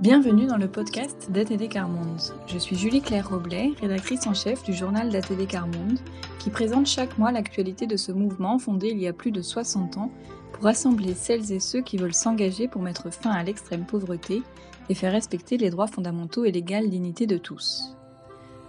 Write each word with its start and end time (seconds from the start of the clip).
Bienvenue 0.00 0.44
dans 0.44 0.58
le 0.58 0.68
podcast 0.68 1.30
d'ATD 1.30 1.70
Carmonde. 1.70 2.20
Je 2.46 2.58
suis 2.58 2.76
Julie 2.76 3.00
Claire 3.00 3.30
Roblet, 3.30 3.72
rédactrice 3.80 4.26
en 4.26 4.34
chef 4.34 4.62
du 4.62 4.74
journal 4.74 5.08
d'ATD 5.08 5.46
Carmonde, 5.48 5.98
qui 6.38 6.50
présente 6.50 6.86
chaque 6.86 7.16
mois 7.16 7.32
l'actualité 7.32 7.86
de 7.86 7.96
ce 7.96 8.12
mouvement 8.12 8.58
fondé 8.58 8.88
il 8.88 8.98
y 8.98 9.08
a 9.08 9.14
plus 9.14 9.30
de 9.30 9.40
60 9.40 9.96
ans 9.96 10.12
pour 10.52 10.64
rassembler 10.64 11.14
celles 11.14 11.50
et 11.50 11.60
ceux 11.60 11.80
qui 11.80 11.96
veulent 11.96 12.12
s'engager 12.12 12.68
pour 12.68 12.82
mettre 12.82 13.10
fin 13.10 13.30
à 13.30 13.42
l'extrême 13.42 13.86
pauvreté 13.86 14.42
et 14.90 14.94
faire 14.94 15.12
respecter 15.12 15.56
les 15.56 15.70
droits 15.70 15.86
fondamentaux 15.86 16.44
et 16.44 16.52
l'égale 16.52 16.90
dignité 16.90 17.26
de 17.26 17.38
tous. 17.38 17.96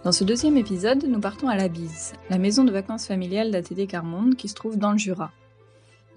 Dans 0.06 0.14
ce 0.14 0.24
deuxième 0.24 0.56
épisode, 0.56 1.04
nous 1.04 1.20
partons 1.20 1.50
à 1.50 1.58
la 1.58 1.68
Bise, 1.68 2.14
la 2.30 2.38
maison 2.38 2.64
de 2.64 2.72
vacances 2.72 3.06
familiale 3.06 3.52
d'ATD 3.52 3.86
Carmonde 3.86 4.36
qui 4.36 4.48
se 4.48 4.56
trouve 4.56 4.78
dans 4.78 4.94
le 4.94 4.98
Jura. 4.98 5.32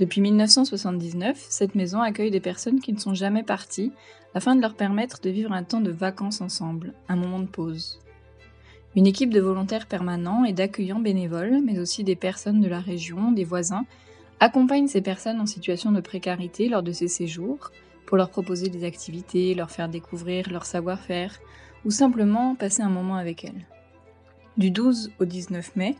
Depuis 0.00 0.22
1979, 0.22 1.44
cette 1.50 1.74
maison 1.74 2.00
accueille 2.00 2.30
des 2.30 2.40
personnes 2.40 2.80
qui 2.80 2.94
ne 2.94 2.98
sont 2.98 3.12
jamais 3.12 3.42
parties 3.42 3.92
afin 4.32 4.56
de 4.56 4.62
leur 4.62 4.74
permettre 4.74 5.20
de 5.20 5.28
vivre 5.28 5.52
un 5.52 5.62
temps 5.62 5.82
de 5.82 5.90
vacances 5.90 6.40
ensemble, 6.40 6.94
un 7.10 7.16
moment 7.16 7.38
de 7.38 7.46
pause. 7.46 8.00
Une 8.96 9.06
équipe 9.06 9.28
de 9.28 9.42
volontaires 9.42 9.86
permanents 9.86 10.46
et 10.46 10.54
d'accueillants 10.54 11.00
bénévoles, 11.00 11.60
mais 11.62 11.78
aussi 11.78 12.02
des 12.02 12.16
personnes 12.16 12.62
de 12.62 12.68
la 12.68 12.80
région, 12.80 13.30
des 13.30 13.44
voisins, 13.44 13.84
accompagne 14.40 14.88
ces 14.88 15.02
personnes 15.02 15.38
en 15.38 15.44
situation 15.44 15.92
de 15.92 16.00
précarité 16.00 16.70
lors 16.70 16.82
de 16.82 16.92
ces 16.92 17.08
séjours 17.08 17.70
pour 18.06 18.16
leur 18.16 18.30
proposer 18.30 18.70
des 18.70 18.84
activités, 18.84 19.54
leur 19.54 19.70
faire 19.70 19.90
découvrir 19.90 20.50
leur 20.50 20.64
savoir-faire 20.64 21.38
ou 21.84 21.90
simplement 21.90 22.54
passer 22.54 22.80
un 22.80 22.88
moment 22.88 23.16
avec 23.16 23.44
elles. 23.44 23.66
Du 24.56 24.70
12 24.70 25.12
au 25.20 25.26
19 25.26 25.76
mai, 25.76 25.96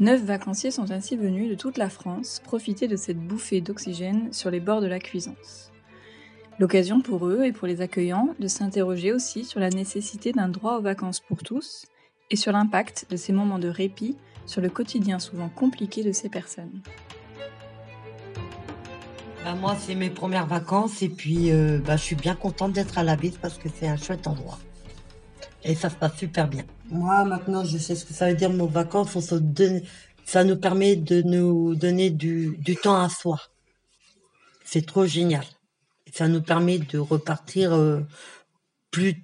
Neuf 0.00 0.22
vacanciers 0.22 0.70
sont 0.70 0.92
ainsi 0.92 1.16
venus 1.16 1.50
de 1.50 1.56
toute 1.56 1.76
la 1.76 1.90
France 1.90 2.40
profiter 2.44 2.86
de 2.86 2.94
cette 2.94 3.18
bouffée 3.18 3.60
d'oxygène 3.60 4.32
sur 4.32 4.48
les 4.48 4.60
bords 4.60 4.80
de 4.80 4.86
la 4.86 5.00
Cuisance. 5.00 5.72
L'occasion 6.60 7.00
pour 7.00 7.26
eux 7.26 7.44
et 7.44 7.52
pour 7.52 7.66
les 7.66 7.80
accueillants 7.80 8.34
de 8.38 8.46
s'interroger 8.46 9.12
aussi 9.12 9.44
sur 9.44 9.58
la 9.58 9.70
nécessité 9.70 10.30
d'un 10.30 10.48
droit 10.48 10.78
aux 10.78 10.82
vacances 10.82 11.18
pour 11.18 11.42
tous 11.42 11.86
et 12.30 12.36
sur 12.36 12.52
l'impact 12.52 13.06
de 13.10 13.16
ces 13.16 13.32
moments 13.32 13.58
de 13.58 13.68
répit 13.68 14.16
sur 14.46 14.60
le 14.60 14.68
quotidien 14.68 15.18
souvent 15.18 15.48
compliqué 15.48 16.04
de 16.04 16.12
ces 16.12 16.28
personnes. 16.28 16.80
Bah, 19.44 19.54
moi, 19.54 19.76
c'est 19.80 19.96
mes 19.96 20.10
premières 20.10 20.46
vacances 20.46 21.02
et 21.02 21.08
puis 21.08 21.50
euh, 21.50 21.80
bah, 21.84 21.96
je 21.96 22.02
suis 22.02 22.16
bien 22.16 22.36
contente 22.36 22.72
d'être 22.72 22.98
à 22.98 23.02
la 23.02 23.16
bise 23.16 23.36
parce 23.36 23.58
que 23.58 23.68
c'est 23.68 23.88
un 23.88 23.96
chouette 23.96 24.28
endroit. 24.28 24.58
Et 25.64 25.74
ça 25.74 25.90
se 25.90 25.96
passe 25.96 26.16
super 26.16 26.48
bien. 26.48 26.64
Moi, 26.90 27.24
maintenant, 27.24 27.64
je 27.64 27.78
sais 27.78 27.94
ce 27.94 28.04
que 28.04 28.14
ça 28.14 28.28
veut 28.28 28.36
dire, 28.36 28.50
nos 28.50 28.68
vacances. 28.68 29.16
Ça 30.24 30.44
nous 30.44 30.56
permet 30.56 30.96
de 30.96 31.22
nous 31.22 31.74
donner 31.74 32.10
du, 32.10 32.58
temps 32.82 33.00
à 33.00 33.08
soi. 33.08 33.40
C'est 34.64 34.86
trop 34.86 35.06
génial. 35.06 35.44
Ça 36.12 36.28
nous 36.28 36.42
permet 36.42 36.78
de 36.78 36.98
repartir 36.98 37.74
euh, 37.74 38.00
plus, 38.90 39.14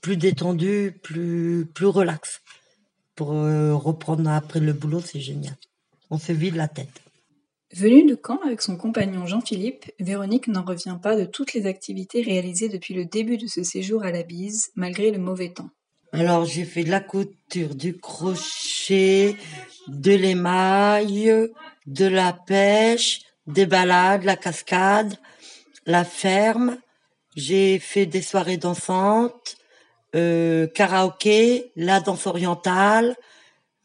plus 0.00 0.16
détendu, 0.16 0.98
plus, 1.02 1.66
plus 1.66 1.86
relax. 1.86 2.40
Pour 3.14 3.32
euh, 3.32 3.74
reprendre 3.74 4.30
après 4.30 4.60
le 4.60 4.72
boulot, 4.72 5.00
c'est 5.00 5.20
génial. 5.20 5.56
On 6.10 6.18
se 6.18 6.32
vide 6.32 6.56
la 6.56 6.68
tête. 6.68 7.01
Venue 7.74 8.04
de 8.04 8.18
Caen 8.22 8.38
avec 8.44 8.60
son 8.60 8.76
compagnon 8.76 9.26
Jean-Philippe, 9.26 9.90
Véronique 9.98 10.46
n'en 10.46 10.62
revient 10.62 10.98
pas 11.02 11.16
de 11.16 11.24
toutes 11.24 11.54
les 11.54 11.66
activités 11.66 12.20
réalisées 12.20 12.68
depuis 12.68 12.92
le 12.92 13.06
début 13.06 13.38
de 13.38 13.46
ce 13.46 13.62
séjour 13.62 14.02
à 14.02 14.10
la 14.10 14.22
bise, 14.22 14.70
malgré 14.74 15.10
le 15.10 15.18
mauvais 15.18 15.48
temps. 15.48 15.70
Alors 16.12 16.44
j'ai 16.44 16.64
fait 16.64 16.84
de 16.84 16.90
la 16.90 17.00
couture, 17.00 17.74
du 17.74 17.96
crochet, 17.96 19.36
de 19.88 20.12
l'émail, 20.12 21.48
de 21.86 22.04
la 22.04 22.34
pêche, 22.34 23.22
des 23.46 23.64
balades, 23.64 24.24
la 24.24 24.36
cascade, 24.36 25.18
la 25.86 26.04
ferme. 26.04 26.76
J'ai 27.36 27.78
fait 27.78 28.04
des 28.04 28.20
soirées 28.20 28.58
dansantes, 28.58 29.56
euh, 30.14 30.66
karaoké, 30.66 31.72
la 31.76 32.00
danse 32.00 32.26
orientale. 32.26 33.16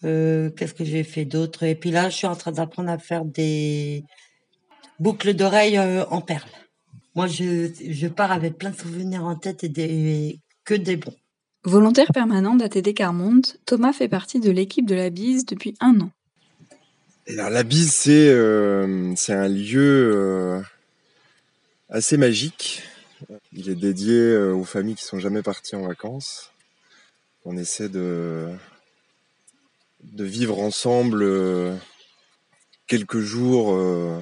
Euh, 0.03 0.49
Qu'est-ce 0.51 0.73
que 0.73 0.85
j'ai 0.85 1.03
fait 1.03 1.25
d'autre? 1.25 1.63
Et 1.63 1.75
puis 1.75 1.91
là, 1.91 2.09
je 2.09 2.15
suis 2.15 2.27
en 2.27 2.35
train 2.35 2.51
d'apprendre 2.51 2.89
à 2.89 2.97
faire 2.97 3.25
des 3.25 4.03
boucles 4.99 5.33
d'oreilles 5.33 5.77
euh, 5.77 6.05
en 6.05 6.21
perles. 6.21 6.49
Moi, 7.15 7.27
je, 7.27 7.71
je 7.89 8.07
pars 8.07 8.31
avec 8.31 8.57
plein 8.57 8.69
de 8.69 8.77
souvenirs 8.77 9.25
en 9.25 9.35
tête 9.35 9.63
et 9.63 9.69
des, 9.69 10.39
que 10.65 10.75
des 10.75 10.97
bons. 10.97 11.15
Volontaire 11.63 12.11
permanent 12.13 12.55
d'ATD 12.55 12.93
Carmonde, 12.93 13.47
Thomas 13.65 13.91
fait 13.91 14.07
partie 14.07 14.39
de 14.39 14.51
l'équipe 14.51 14.85
de 14.85 14.95
la 14.95 15.09
Bise 15.09 15.45
depuis 15.45 15.73
un 15.79 15.99
an. 15.99 16.11
Alors, 17.27 17.49
la 17.49 17.63
Bise, 17.63 17.91
c'est 17.91 18.29
euh, 18.29 19.13
un 19.29 19.47
lieu 19.47 20.11
euh, 20.15 20.61
assez 21.89 22.17
magique. 22.17 22.83
Il 23.51 23.69
est 23.69 23.75
dédié 23.75 24.37
aux 24.37 24.63
familles 24.63 24.95
qui 24.95 25.03
sont 25.03 25.17
jamais 25.19 25.41
parties 25.41 25.75
en 25.75 25.81
vacances. 25.81 26.51
On 27.45 27.57
essaie 27.57 27.89
de, 27.89 28.47
de 30.13 30.23
vivre 30.23 30.59
ensemble 30.59 31.23
euh, 31.23 31.75
quelques 32.87 33.19
jours 33.19 33.73
euh, 33.73 34.21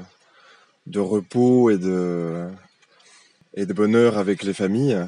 de 0.87 0.99
repos 0.99 1.69
et 1.69 1.77
de, 1.77 2.49
bonheur 3.73 4.17
avec 4.17 4.43
les 4.43 4.53
familles 4.53 5.05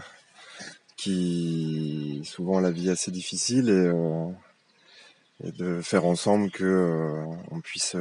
qui 0.95 2.21
souvent 2.25 2.59
la 2.59 2.71
vie 2.71 2.89
assez 2.89 3.11
difficile 3.11 3.69
et, 3.69 3.71
euh, 3.71 4.29
et 5.43 5.51
de 5.51 5.81
faire 5.81 6.05
ensemble 6.05 6.49
que 6.51 7.23
on 7.51 7.61
puisse 7.61 7.95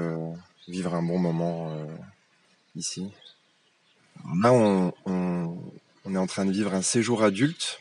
vivre 0.69 0.95
un 0.95 1.03
bon 1.03 1.19
moment 1.19 1.77
ici. 2.75 3.13
Là, 4.43 4.53
on, 4.53 4.93
est 6.07 6.17
en 6.17 6.27
train 6.27 6.47
de 6.47 6.53
vivre 6.53 6.73
un 6.73 6.83
séjour 6.83 7.23
adulte 7.23 7.81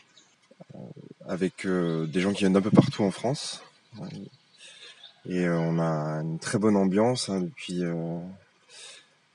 avec 1.26 1.66
des 1.66 2.20
gens 2.20 2.32
qui 2.32 2.40
viennent 2.40 2.52
d'un 2.52 2.60
peu 2.60 2.70
partout 2.70 3.02
en 3.02 3.10
France. 3.10 3.62
Et 5.28 5.48
on 5.48 5.78
a 5.78 6.20
une 6.22 6.38
très 6.38 6.58
bonne 6.58 6.76
ambiance 6.76 7.28
hein, 7.28 7.40
depuis 7.40 7.82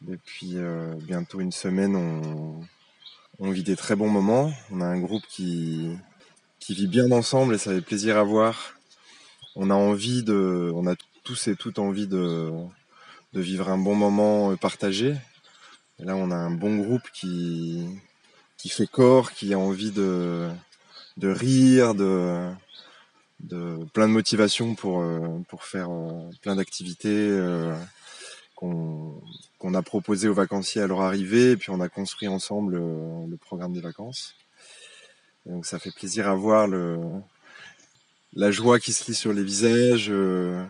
depuis 0.02 0.56
bientôt 1.02 1.40
une 1.42 1.52
semaine. 1.52 1.96
On, 1.96 2.62
on 3.40 3.52
vit 3.52 3.64
des 3.64 3.76
très 3.76 3.96
bons 3.96 4.10
moments. 4.10 4.54
On 4.72 4.82
a 4.82 4.86
un 4.86 5.00
groupe 5.00 5.26
qui, 5.28 5.98
qui 6.60 6.74
vit 6.74 6.88
bien 6.88 7.12
ensemble 7.12 7.56
et 7.56 7.58
ça 7.58 7.72
fait 7.72 7.82
plaisir 7.82 8.18
à 8.18 8.24
voir. 8.24 8.76
On 9.56 9.70
a 9.70 9.74
envie 9.74 10.24
de, 10.24 10.72
on 10.74 10.88
a 10.88 10.96
tous 11.24 11.48
et 11.48 11.56
toutes 11.56 11.80
envie 11.80 12.08
de, 12.08 12.52
de 13.34 13.42
vivre 13.42 13.70
un 13.70 13.78
bon 13.78 13.96
moment 13.96 14.56
partagé. 14.56 15.16
Et 16.00 16.06
là, 16.06 16.16
on 16.16 16.32
a 16.32 16.36
un 16.36 16.52
bon 16.52 16.78
groupe 16.78 17.10
qui, 17.14 17.86
qui 18.58 18.70
fait 18.70 18.88
corps, 18.88 19.34
qui 19.34 19.54
a 19.54 19.60
envie 19.60 19.92
de, 19.92 20.50
de 21.18 21.30
rire, 21.30 21.96
de, 21.96 22.50
de 23.44 23.86
plein 23.94 24.08
de 24.08 24.14
motivation 24.14 24.76
pour, 24.76 25.04
pour 25.48 25.64
faire 25.64 25.90
plein 26.42 26.56
d'activités 26.56 27.10
euh, 27.10 27.76
qu'on 28.56 29.22
qu'on 29.60 29.74
a 29.76 29.82
proposé 29.84 30.28
aux 30.28 30.34
vacanciers 30.34 30.82
à 30.82 30.88
leur 30.88 31.02
arrivée, 31.02 31.52
et 31.52 31.58
puis 31.58 31.70
on 31.70 31.82
a 31.82 31.90
construit 31.90 32.28
ensemble 32.28 32.74
le, 32.74 33.28
le 33.30 33.38
programme 33.38 33.74
des 33.74 33.82
vacances. 33.82 34.34
Donc 35.46 35.66
ça 35.66 35.78
fait 35.78 35.94
plaisir 35.94 36.28
à 36.28 36.34
voir 36.34 36.68
le, 36.68 36.98
la 38.34 38.50
joie 38.50 38.80
qui 38.80 38.92
se 38.92 39.06
lit 39.06 39.16
sur 39.16 39.34
les 39.34 39.44
visages, 39.44 40.08
euh, 40.10 40.64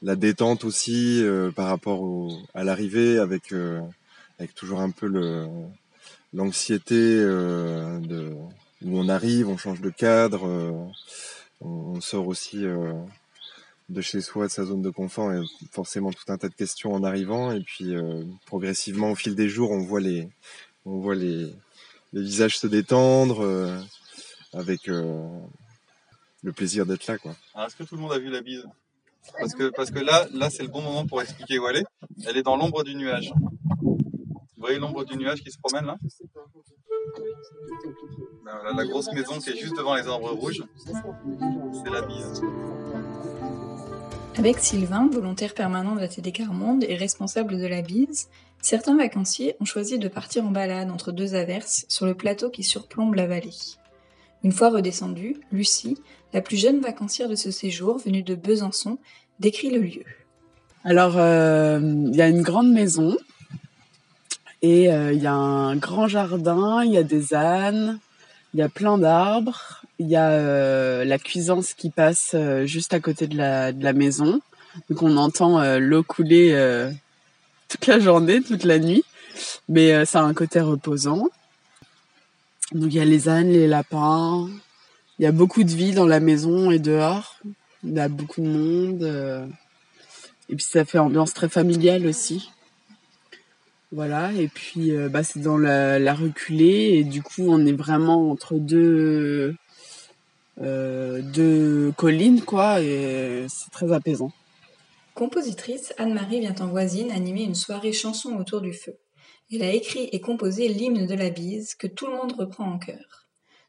la 0.00 0.16
détente 0.16 0.64
aussi 0.64 1.22
euh, 1.22 1.50
par 1.50 1.66
rapport 1.68 2.00
au, 2.00 2.38
à 2.54 2.64
l'arrivée, 2.64 3.18
avec, 3.18 3.52
euh, 3.52 3.80
avec 4.38 4.54
toujours 4.54 4.80
un 4.80 4.90
peu 4.90 5.06
le 5.06 5.46
l'anxiété 6.34 6.94
euh, 6.96 7.98
de 7.98 8.32
où 8.84 8.98
on 8.98 9.08
arrive, 9.08 9.48
on 9.48 9.58
change 9.58 9.80
de 9.80 9.90
cadre, 9.90 10.46
euh, 10.46 10.72
on, 11.64 12.00
sort 12.00 12.26
aussi 12.26 12.66
de 13.92 14.00
chez 14.00 14.20
soi, 14.20 14.46
de 14.46 14.50
sa 14.50 14.64
zone 14.64 14.82
de 14.82 14.90
confort, 14.90 15.32
et 15.32 15.40
forcément 15.70 16.10
tout 16.10 16.24
un 16.28 16.38
tas 16.38 16.48
de 16.48 16.54
questions 16.54 16.92
en 16.92 17.04
arrivant. 17.04 17.52
Et 17.52 17.60
puis 17.60 17.94
euh, 17.94 18.24
progressivement, 18.46 19.10
au 19.10 19.14
fil 19.14 19.34
des 19.34 19.48
jours, 19.48 19.70
on 19.70 19.80
voit 19.80 20.00
les, 20.00 20.28
les, 20.84 21.54
visages 22.12 22.58
se 22.58 22.66
détendre 22.66 23.44
euh, 23.44 23.78
avec 24.52 24.88
euh, 24.88 25.28
le 26.42 26.52
plaisir 26.52 26.86
d'être 26.86 27.06
là. 27.06 27.18
Quoi. 27.18 27.34
Est-ce 27.64 27.76
que 27.76 27.84
tout 27.84 27.96
le 27.96 28.00
monde 28.00 28.12
a 28.12 28.18
vu 28.18 28.30
la 28.30 28.40
bise? 28.40 28.66
Parce 29.38 29.54
que, 29.54 30.00
là, 30.00 30.26
là 30.32 30.50
c'est 30.50 30.64
le 30.64 30.68
bon 30.68 30.82
moment 30.82 31.06
pour 31.06 31.22
expliquer 31.22 31.58
où 31.58 31.68
elle 31.68 31.76
est. 31.76 31.86
Elle 32.26 32.36
est 32.36 32.42
dans 32.42 32.56
l'ombre 32.56 32.82
du 32.82 32.94
nuage. 32.96 33.32
Vous 33.80 33.98
voyez 34.56 34.78
l'ombre 34.78 35.04
du 35.04 35.16
nuage 35.16 35.42
qui 35.42 35.50
se 35.50 35.58
promène 35.58 35.86
là? 35.86 35.96
Voilà, 38.42 38.76
La 38.76 38.84
grosse 38.86 39.12
maison 39.12 39.38
qui 39.38 39.50
est 39.50 39.56
juste 39.56 39.76
devant 39.76 39.94
les 39.94 40.06
arbres 40.06 40.30
rouges, 40.32 40.62
c'est 40.84 41.90
la 41.90 42.02
bise. 42.02 42.42
Avec 44.36 44.58
Sylvain, 44.58 45.08
volontaire 45.12 45.54
permanent 45.54 45.94
de 45.94 46.00
la 46.00 46.08
TD 46.08 46.32
Carmonde 46.32 46.84
et 46.84 46.96
responsable 46.96 47.58
de 47.58 47.66
la 47.66 47.82
bise, 47.82 48.28
certains 48.60 48.96
vacanciers 48.96 49.56
ont 49.60 49.64
choisi 49.64 49.98
de 49.98 50.08
partir 50.08 50.44
en 50.44 50.50
balade 50.50 50.90
entre 50.90 51.12
deux 51.12 51.34
averses 51.34 51.84
sur 51.88 52.06
le 52.06 52.14
plateau 52.14 52.48
qui 52.48 52.62
surplombe 52.62 53.14
la 53.14 53.26
vallée. 53.26 53.50
Une 54.42 54.52
fois 54.52 54.70
redescendue, 54.70 55.36
Lucie, 55.52 55.98
la 56.32 56.40
plus 56.40 56.56
jeune 56.56 56.80
vacancière 56.80 57.28
de 57.28 57.34
ce 57.34 57.50
séjour, 57.50 57.98
venue 57.98 58.22
de 58.22 58.34
Besançon, 58.34 58.98
décrit 59.38 59.70
le 59.70 59.80
lieu. 59.80 60.04
Alors, 60.84 61.16
euh, 61.16 61.78
il 61.80 62.16
y 62.16 62.22
a 62.22 62.28
une 62.28 62.42
grande 62.42 62.72
maison 62.72 63.16
et 64.62 64.92
euh, 64.92 65.12
il 65.12 65.22
y 65.22 65.26
a 65.26 65.34
un 65.34 65.76
grand 65.76 66.08
jardin, 66.08 66.82
il 66.84 66.92
y 66.92 66.96
a 66.96 67.02
des 67.02 67.34
ânes, 67.34 68.00
Il 68.54 68.60
y 68.60 68.62
a 68.62 68.68
plein 68.68 68.98
d'arbres. 68.98 69.82
Il 69.98 70.08
y 70.08 70.16
a 70.16 71.04
la 71.04 71.18
cuisance 71.18 71.74
qui 71.74 71.90
passe 71.90 72.34
juste 72.64 72.92
à 72.92 73.00
côté 73.00 73.26
de 73.26 73.36
la, 73.36 73.92
maison. 73.92 74.40
Donc 74.90 75.02
on 75.02 75.16
entend 75.16 75.62
l'eau 75.78 76.02
couler 76.02 76.90
toute 77.68 77.86
la 77.86 78.00
journée, 78.00 78.42
toute 78.42 78.64
la 78.64 78.78
nuit. 78.78 79.04
Mais 79.68 80.04
ça 80.04 80.20
a 80.20 80.24
un 80.24 80.34
côté 80.34 80.60
reposant. 80.60 81.28
Donc 82.74 82.92
il 82.92 82.94
y 82.94 83.00
a 83.00 83.04
les 83.04 83.28
ânes, 83.28 83.50
les 83.50 83.66
lapins. 83.66 84.48
Il 85.18 85.24
y 85.24 85.26
a 85.28 85.32
beaucoup 85.32 85.62
de 85.62 85.70
vie 85.70 85.92
dans 85.92 86.06
la 86.06 86.20
maison 86.20 86.70
et 86.70 86.78
dehors. 86.78 87.36
Il 87.84 87.92
y 87.92 88.00
a 88.00 88.08
beaucoup 88.08 88.40
de 88.40 88.48
monde. 88.48 89.02
Euh. 89.02 89.46
Et 90.48 90.56
puis 90.56 90.64
ça 90.64 90.84
fait 90.84 90.98
ambiance 90.98 91.34
très 91.34 91.48
familiale 91.48 92.06
aussi. 92.06 92.50
Voilà, 93.92 94.32
et 94.32 94.48
puis 94.48 94.96
euh, 94.96 95.10
bah, 95.10 95.22
c'est 95.22 95.40
dans 95.40 95.58
la, 95.58 96.14
reculée, 96.14 96.94
et 96.94 97.04
du 97.04 97.22
coup 97.22 97.44
on 97.48 97.66
est 97.66 97.72
vraiment 97.72 98.30
entre 98.30 98.54
deux, 98.54 99.54
euh, 100.62 101.20
deux 101.20 101.92
collines, 101.98 102.40
quoi, 102.40 102.80
et 102.80 103.44
c'est 103.48 103.70
très 103.70 103.92
apaisant. 103.92 104.32
Compositrice, 105.14 105.92
Anne-Marie 105.98 106.40
vient 106.40 106.54
en 106.60 106.68
voisine 106.68 107.10
animer 107.10 107.42
une 107.42 107.54
soirée 107.54 107.92
chanson 107.92 108.34
autour 108.36 108.62
du 108.62 108.72
feu. 108.72 108.96
Elle 109.52 109.62
a 109.62 109.72
écrit 109.72 110.08
et 110.10 110.22
composé 110.22 110.68
l'hymne 110.68 111.06
de 111.06 111.14
la 111.14 111.28
bise 111.28 111.74
que 111.74 111.86
tout 111.86 112.06
le 112.06 112.16
monde 112.16 112.32
reprend 112.32 112.64
en 112.64 112.78
chœur. 112.78 113.26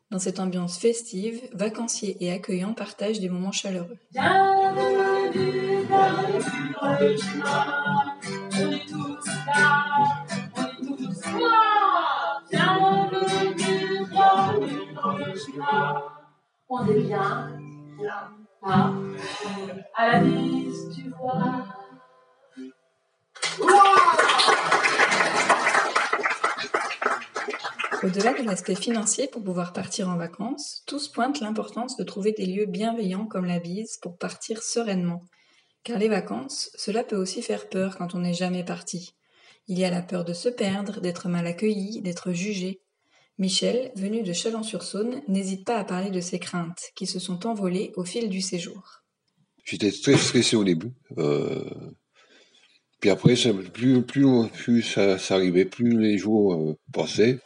Dans 0.10 0.20
cette 0.20 0.40
ambiance 0.40 0.78
festive, 0.78 1.42
vacanciers 1.52 2.16
et 2.22 2.32
accueillants 2.32 2.74
partagent 2.74 3.20
des 3.20 3.28
moments 3.28 3.52
chaleureux. 3.52 3.98
On 16.70 16.88
est 16.88 17.02
bien 17.02 17.60
à 19.96 20.12
la 20.12 20.20
tu 20.22 21.10
vois. 21.10 21.66
Au-delà 28.04 28.34
de 28.34 28.44
l'aspect 28.44 28.76
financier 28.76 29.28
pour 29.28 29.44
pouvoir 29.44 29.72
partir 29.72 30.10
en 30.10 30.18
vacances, 30.18 30.84
tous 30.88 31.08
pointent 31.08 31.40
l'importance 31.40 31.96
de 31.96 32.04
trouver 32.04 32.32
des 32.32 32.46
lieux 32.46 32.66
bienveillants 32.66 33.28
comme 33.28 33.46
la 33.46 33.60
bise 33.60 33.98
pour 34.02 34.18
partir 34.18 34.62
sereinement. 34.64 35.24
Car 35.84 36.00
les 36.00 36.10
vacances, 36.10 36.70
cela 36.76 37.04
peut 37.04 37.16
aussi 37.16 37.42
faire 37.42 37.70
peur 37.70 37.98
quand 37.98 38.16
on 38.16 38.20
n'est 38.20 38.34
jamais 38.34 38.64
parti. 38.64 39.14
Il 39.68 39.80
y 39.80 39.86
a 39.86 39.90
la 39.90 40.02
peur 40.02 40.26
de 40.26 40.34
se 40.34 40.50
perdre, 40.50 41.00
d'être 41.00 41.30
mal 41.30 41.48
accueilli, 41.48 42.02
d'être 42.02 42.34
jugé. 42.34 42.82
Michel, 43.38 43.92
venu 43.96 44.22
de 44.22 44.34
Chalon-sur-Saône, 44.34 45.22
n'hésite 45.28 45.66
pas 45.66 45.78
à 45.78 45.84
parler 45.84 46.12
de 46.12 46.22
ses 46.22 46.40
craintes, 46.40 46.92
qui 46.96 47.08
se 47.08 47.20
sont 47.20 47.48
envolées 47.48 47.92
au 47.96 48.04
fil 48.04 48.30
du 48.30 48.42
séjour. 48.42 49.04
J'étais 49.64 49.92
très 49.92 50.18
stressé 50.18 50.56
au 50.56 50.64
début. 50.64 50.92
Euh, 51.18 51.64
puis 53.00 53.10
après, 53.10 53.36
plus, 53.74 54.84
ça, 54.84 55.18
arrivait, 55.36 55.66
plus 55.66 56.00
les 56.00 56.18
jours 56.18 56.54
euh, 56.54 56.78
passaient, 56.92 57.40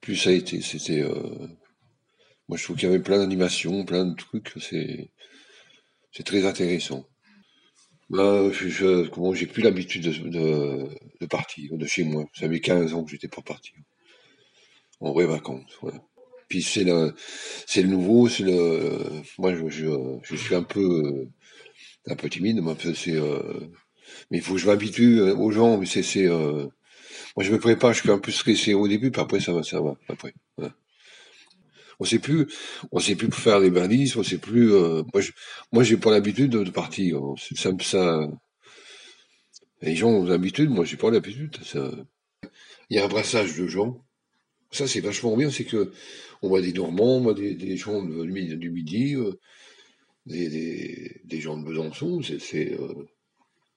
plus 0.00 0.16
ça 0.16 0.30
a 0.30 0.32
été. 0.32 0.60
C'était. 0.60 1.00
Euh, 1.00 1.48
moi, 2.48 2.58
je 2.58 2.64
trouve 2.64 2.76
qu'il 2.76 2.88
y 2.88 2.92
avait 2.92 3.02
plein 3.02 3.18
d'animations, 3.18 3.84
plein 3.84 4.04
de 4.04 4.14
trucs. 4.14 4.52
C'est 4.58 6.24
très 6.24 6.44
intéressant. 6.44 7.06
Bah, 8.10 8.50
je, 8.52 9.08
comment, 9.08 9.32
j'ai 9.34 9.46
plus 9.46 9.62
l'habitude 9.62 10.02
de, 10.30 10.88
de, 11.20 11.26
partir 11.26 11.76
de 11.76 11.86
chez 11.86 12.02
moi. 12.04 12.24
Ça 12.34 12.48
fait 12.48 12.60
15 12.60 12.92
ans 12.94 13.04
que 13.04 13.10
j'étais 13.12 13.28
pas 13.28 13.42
parti. 13.42 13.72
En 15.00 15.12
vraies 15.12 15.26
vacances, 15.26 15.72
voilà. 15.80 16.02
Puis 16.48 16.62
c'est 16.62 16.84
le, 16.84 17.14
c'est 17.66 17.82
le 17.82 17.88
nouveau, 17.88 18.28
c'est 18.28 18.42
le, 18.42 18.98
moi 19.38 19.54
je, 19.54 19.68
je, 19.68 20.18
je, 20.24 20.36
suis 20.36 20.54
un 20.54 20.64
peu, 20.64 21.28
un 22.06 22.16
peu 22.16 22.28
timide, 22.28 22.60
mais 22.62 22.74
c'est, 22.94 23.16
euh, 23.16 23.70
mais 24.30 24.38
il 24.38 24.42
faut 24.42 24.54
que 24.54 24.60
je 24.60 24.66
m'habitue 24.66 25.20
aux 25.20 25.50
gens, 25.52 25.78
mais 25.78 25.86
c'est, 25.86 26.02
c'est, 26.02 26.26
euh, 26.26 26.66
moi, 27.36 27.44
je 27.44 27.52
me 27.52 27.58
prépare, 27.58 27.92
je 27.92 28.00
suis 28.00 28.10
un 28.10 28.18
peu 28.18 28.32
stressé 28.32 28.74
au 28.74 28.88
début, 28.88 29.10
puis 29.10 29.20
après, 29.20 29.40
ça 29.40 29.52
va, 29.52 29.62
ça 29.62 29.80
va. 29.80 29.96
Après, 30.08 30.34
On 32.00 32.04
sait 32.04 32.18
plus, 32.18 32.46
on 32.92 32.98
sait 32.98 33.14
plus 33.14 33.30
faire 33.30 33.60
les 33.60 33.70
balises, 33.70 34.16
on 34.16 34.22
sait 34.22 34.38
plus. 34.38 34.72
Euh, 34.72 35.02
moi, 35.12 35.20
je, 35.20 35.32
moi, 35.70 35.84
j'ai 35.84 35.98
pas 35.98 36.10
l'habitude 36.10 36.50
de, 36.50 36.70
partir. 36.70 37.20
Ça, 37.54 37.70
ça, 37.82 38.26
les 39.82 39.96
gens 39.96 40.08
ont 40.08 40.24
l'habitude, 40.24 40.70
moi, 40.70 40.86
j'ai 40.86 40.96
pas 40.96 41.10
l'habitude. 41.10 41.58
Il 42.88 42.96
y 42.96 42.98
a 42.98 43.04
un 43.04 43.08
brassage 43.08 43.54
de 43.56 43.66
gens. 43.66 44.02
Ça, 44.70 44.88
c'est 44.88 45.00
vachement 45.00 45.36
bien, 45.36 45.50
c'est 45.50 45.64
que 45.64 45.92
on 46.42 46.48
voit 46.48 46.62
des 46.62 46.72
Normands, 46.72 47.18
on 47.18 47.20
voit 47.20 47.34
des, 47.34 47.76
gens 47.76 48.02
du, 48.02 48.56
du 48.56 48.70
Midi, 48.70 49.14
euh, 49.16 49.32
des, 50.24 51.40
gens 51.40 51.58
de 51.58 51.64
Besançon. 51.64 52.20
Euh, 52.30 53.06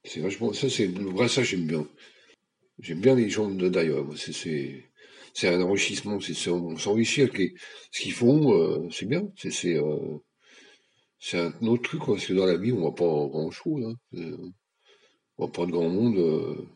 c'est 0.06 0.20
vachement. 0.22 0.54
Ça, 0.54 0.70
c'est 0.70 0.88
le 0.88 1.12
brassage, 1.12 1.50
j'aime 1.50 1.68
bien. 1.68 1.86
J'aime 2.80 3.02
bien 3.02 3.16
les 3.16 3.30
gens 3.30 3.50
de 3.50 3.68
d'ailleurs. 3.68 4.08
C'est 5.34 5.50
un 5.50 5.62
enrichissement. 5.62 6.20
C'est, 6.20 6.50
on 6.50 6.78
s'enrichit 6.78 7.22
avec 7.22 7.56
ce 7.92 8.02
qu'ils 8.02 8.14
font. 8.14 8.54
Euh, 8.54 8.88
c'est 8.92 9.08
bien. 9.08 9.24
C'est, 9.36 9.76
euh, 9.76 10.18
c'est 11.20 11.40
un 11.40 11.68
autre 11.68 11.84
truc 11.84 12.02
parce 12.06 12.26
que 12.26 12.34
dans 12.34 12.46
la 12.46 12.58
vie, 12.58 12.72
on 12.72 12.80
voit 12.80 12.96
pas 12.96 13.06
grand 13.06 13.52
chose. 13.52 13.84
Hein. 13.86 13.96
Euh, 14.16 14.38
on 15.38 15.46
voit 15.46 15.52
pas 15.52 15.66
de 15.66 15.72
grand 15.72 15.90
monde. 15.90 16.68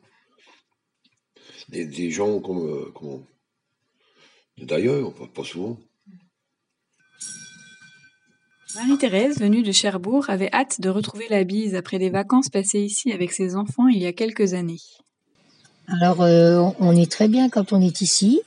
Des, 1.69 1.85
des, 1.85 2.11
gens 2.11 2.39
comme 2.39 2.91
comment 2.93 3.23
d'ailleurs, 4.57 5.13
pas, 5.13 5.27
pas 5.27 5.43
souvent. 5.43 5.77
Marie-Thérèse, 8.75 9.39
venue 9.39 9.63
de 9.63 9.71
Cherbourg, 9.71 10.29
avait 10.29 10.53
hâte 10.53 10.81
de 10.81 10.89
retrouver 10.89 11.25
la 11.29 11.43
bise 11.43 11.75
après 11.75 11.99
des 11.99 12.09
vacances 12.09 12.49
passées 12.49 12.81
ici 12.81 13.11
avec 13.11 13.31
ses 13.31 13.55
enfants 13.55 13.87
il 13.87 13.97
y 13.97 14.05
a 14.05 14.13
quelques 14.13 14.53
années. 14.53 14.81
Alors, 15.87 16.21
euh, 16.21 16.69
on 16.79 16.95
est 16.95 17.09
très 17.09 17.27
bien 17.27 17.49
quand 17.49 17.71
on 17.71 17.81
est 17.81 18.01
ici. 18.01 18.41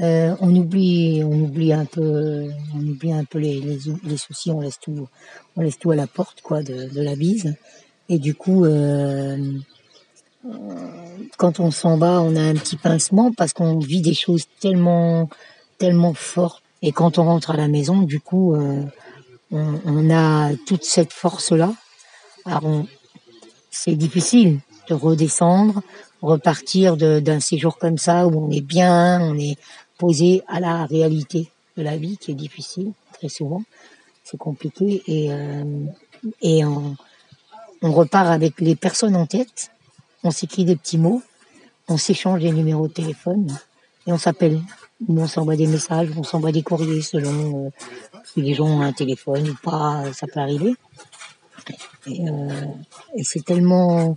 Euh, 0.00 0.34
on 0.40 0.54
oublie, 0.56 1.22
on 1.24 1.42
oublie 1.42 1.72
un 1.72 1.84
peu, 1.84 2.48
on 2.74 2.80
oublie 2.80 3.12
un 3.12 3.24
peu 3.24 3.38
les, 3.38 3.60
les, 3.60 4.16
soucis. 4.16 4.50
On 4.50 4.60
laisse 4.60 4.78
tout, 4.80 5.08
on 5.56 5.60
laisse 5.60 5.78
tout 5.78 5.90
à 5.90 5.96
la 5.96 6.06
porte, 6.06 6.40
quoi, 6.40 6.62
de, 6.62 6.88
la 7.00 7.14
bise. 7.14 7.54
Et 8.08 8.18
du 8.18 8.34
coup, 8.34 8.64
euh, 8.64 9.36
quand 11.36 11.60
on 11.60 11.70
s'en 11.70 11.98
va, 11.98 12.20
on 12.22 12.36
a 12.36 12.42
un 12.42 12.54
petit 12.54 12.76
pincement 12.76 13.32
parce 13.32 13.52
qu'on 13.52 13.78
vit 13.78 14.00
des 14.00 14.14
choses 14.14 14.46
tellement, 14.60 15.28
tellement 15.78 16.14
fortes. 16.14 16.62
Et 16.80 16.92
quand 16.92 17.18
on 17.18 17.24
rentre 17.24 17.50
à 17.50 17.56
la 17.56 17.68
maison, 17.68 18.02
du 18.02 18.18
coup, 18.18 18.56
on, 18.56 18.90
on, 19.52 20.10
a 20.10 20.50
toute 20.66 20.84
cette 20.84 21.12
force-là. 21.12 21.72
Alors, 22.44 22.84
c'est 23.70 23.94
difficile 23.94 24.58
de 24.88 24.94
redescendre, 24.94 25.82
repartir 26.20 26.96
d'un 26.96 27.40
séjour 27.40 27.78
comme 27.78 27.98
ça 27.98 28.26
où 28.26 28.46
on 28.46 28.50
est 28.50 28.60
bien, 28.60 29.20
on 29.20 29.38
est 29.38 29.56
posé 29.98 30.42
à 30.48 30.60
la 30.60 30.86
réalité 30.86 31.50
de 31.76 31.82
la 31.82 31.96
vie 31.96 32.16
qui 32.18 32.30
est 32.30 32.34
difficile 32.34 32.92
très 33.12 33.28
souvent, 33.28 33.62
c'est 34.24 34.38
compliqué 34.38 35.02
et 35.06 35.32
euh, 35.32 35.64
et 36.40 36.64
on, 36.64 36.96
repart 37.82 38.28
avec 38.28 38.60
les 38.60 38.76
personnes 38.76 39.16
en 39.16 39.26
tête, 39.26 39.72
on 40.22 40.30
s'écrit 40.30 40.64
des 40.64 40.76
petits 40.76 40.98
mots, 40.98 41.20
on 41.88 41.96
s'échange 41.96 42.40
des 42.40 42.52
numéros 42.52 42.86
de 42.86 42.92
téléphone 42.92 43.48
et 44.06 44.12
on 44.12 44.18
s'appelle. 44.18 44.60
On 45.08 45.26
s'envoie 45.26 45.56
des 45.56 45.66
messages, 45.66 46.10
on 46.16 46.22
s'envoie 46.22 46.52
des 46.52 46.62
courriers 46.62 47.02
selon 47.02 47.66
euh, 47.66 47.70
si 48.24 48.40
les 48.40 48.54
gens 48.54 48.68
ont 48.68 48.82
un 48.82 48.92
téléphone 48.92 49.48
ou 49.48 49.56
pas, 49.60 50.04
ça 50.12 50.28
peut 50.28 50.38
arriver. 50.38 50.76
Et, 52.06 52.28
euh, 52.28 52.66
c'est 53.24 53.44
tellement, 53.44 54.16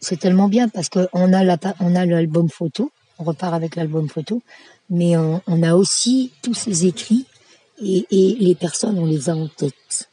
c'est 0.00 0.18
tellement 0.18 0.48
bien 0.48 0.68
parce 0.68 0.88
qu'on 0.88 1.32
a 1.32 1.44
la, 1.44 1.58
on 1.78 1.94
a 1.94 2.06
l'album 2.06 2.48
photo, 2.48 2.90
on 3.18 3.24
repart 3.24 3.54
avec 3.54 3.76
l'album 3.76 4.08
photo, 4.08 4.42
mais 4.90 5.16
on, 5.16 5.62
a 5.62 5.74
aussi 5.74 6.32
tous 6.42 6.54
ces 6.54 6.86
écrits 6.86 7.26
et, 7.82 8.06
et, 8.10 8.36
les 8.36 8.54
personnes, 8.54 8.98
on 8.98 9.06
les 9.06 9.28
a 9.28 9.34
en 9.34 9.48
tête. 9.48 10.08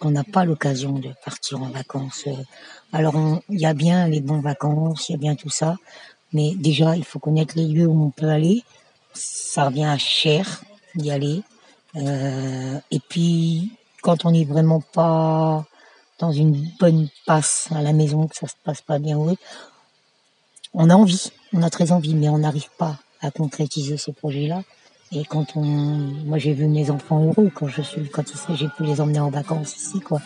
On 0.00 0.10
n'a 0.10 0.24
pas 0.24 0.44
l'occasion 0.44 0.92
de 0.92 1.10
partir 1.24 1.60
en 1.62 1.70
vacances. 1.70 2.24
Alors, 2.92 3.40
il 3.48 3.60
y 3.60 3.66
a 3.66 3.74
bien 3.74 4.08
les 4.08 4.20
bonnes 4.20 4.42
vacances, 4.42 5.08
il 5.08 5.12
y 5.12 5.14
a 5.14 5.18
bien 5.18 5.34
tout 5.34 5.50
ça, 5.50 5.76
mais 6.32 6.54
déjà, 6.54 6.96
il 6.96 7.04
faut 7.04 7.18
connaître 7.18 7.54
les 7.56 7.66
lieux 7.66 7.86
où 7.86 8.04
on 8.04 8.10
peut 8.10 8.28
aller. 8.28 8.62
Ça 9.14 9.66
revient 9.66 9.96
cher 9.98 10.62
d'y 10.94 11.10
aller. 11.10 11.42
Euh, 11.96 12.78
et 12.90 13.00
puis, 13.00 13.72
quand 14.02 14.24
on 14.24 14.30
n'est 14.30 14.44
vraiment 14.44 14.80
pas 14.80 15.64
dans 16.18 16.32
une 16.32 16.68
bonne 16.78 17.08
passe 17.26 17.68
à 17.70 17.82
la 17.82 17.92
maison, 17.92 18.26
que 18.26 18.36
ça 18.36 18.46
se 18.48 18.54
passe 18.64 18.82
pas 18.82 18.98
bien, 18.98 19.16
oui. 19.16 19.36
On 20.74 20.90
a 20.90 20.94
envie, 20.94 21.30
on 21.52 21.62
a 21.62 21.70
très 21.70 21.92
envie, 21.92 22.14
mais 22.14 22.28
on 22.28 22.38
n'arrive 22.38 22.68
pas 22.78 22.96
à 23.20 23.30
concrétiser 23.30 23.96
ces 23.96 24.12
projets-là. 24.12 24.62
Et 25.10 25.24
quand 25.24 25.56
on, 25.56 25.62
moi 25.62 26.36
j'ai 26.38 26.52
vu 26.52 26.66
mes 26.66 26.90
enfants 26.90 27.24
heureux 27.24 27.50
quand 27.54 27.68
je 27.68 27.80
suis, 27.80 28.08
quand 28.10 28.24
j'ai 28.54 28.68
pu 28.76 28.84
les 28.84 29.00
emmener 29.00 29.20
en 29.20 29.30
vacances 29.30 29.76
ici, 29.76 30.00
quoi. 30.00 30.20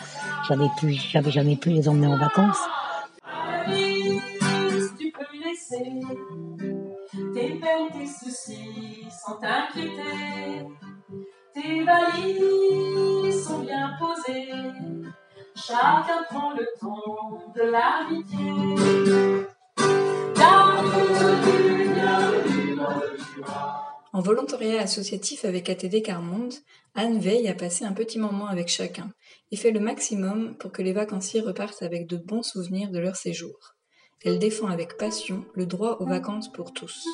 J'avais 0.47 0.67
pu, 0.79 0.91
j'avais 0.91 1.31
jamais 1.31 1.55
pu 1.55 1.69
les 1.69 1.87
emmener 1.87 2.07
en 2.07 2.17
vacances. 2.17 2.59
tes 7.33 7.49
peines, 7.59 7.89
tes 7.91 8.05
soucis. 8.05 8.93
Tes 11.53 11.83
valises 11.83 13.45
sont 13.45 13.59
bien 13.59 13.91
posées, 13.99 14.51
chacun 15.55 16.23
prend 16.29 16.51
le 16.51 16.67
temps 16.79 17.41
de 17.55 17.61
l'amitié. 17.61 19.47
En 24.15 24.21
volontariat 24.21 24.81
associatif 24.81 25.43
avec 25.43 25.69
ATD 25.69 26.03
Carmonde, 26.03 26.53
Anne 26.93 27.17
veille 27.17 27.47
à 27.47 27.55
passer 27.55 27.83
un 27.83 27.93
petit 27.93 28.19
moment 28.19 28.47
avec 28.47 28.67
chacun 28.67 29.09
et 29.51 29.55
fait 29.55 29.71
le 29.71 29.79
maximum 29.79 30.55
pour 30.59 30.71
que 30.71 30.83
les 30.83 30.93
vacanciers 30.93 31.41
repartent 31.41 31.81
avec 31.81 32.05
de 32.05 32.17
bons 32.17 32.43
souvenirs 32.43 32.91
de 32.91 32.99
leur 32.99 33.15
séjour. 33.15 33.55
Elle 34.23 34.37
défend 34.37 34.67
avec 34.67 34.97
passion 34.97 35.45
le 35.55 35.65
droit 35.65 35.97
aux 35.99 36.05
vacances 36.05 36.51
pour 36.51 36.73
tous. 36.73 37.05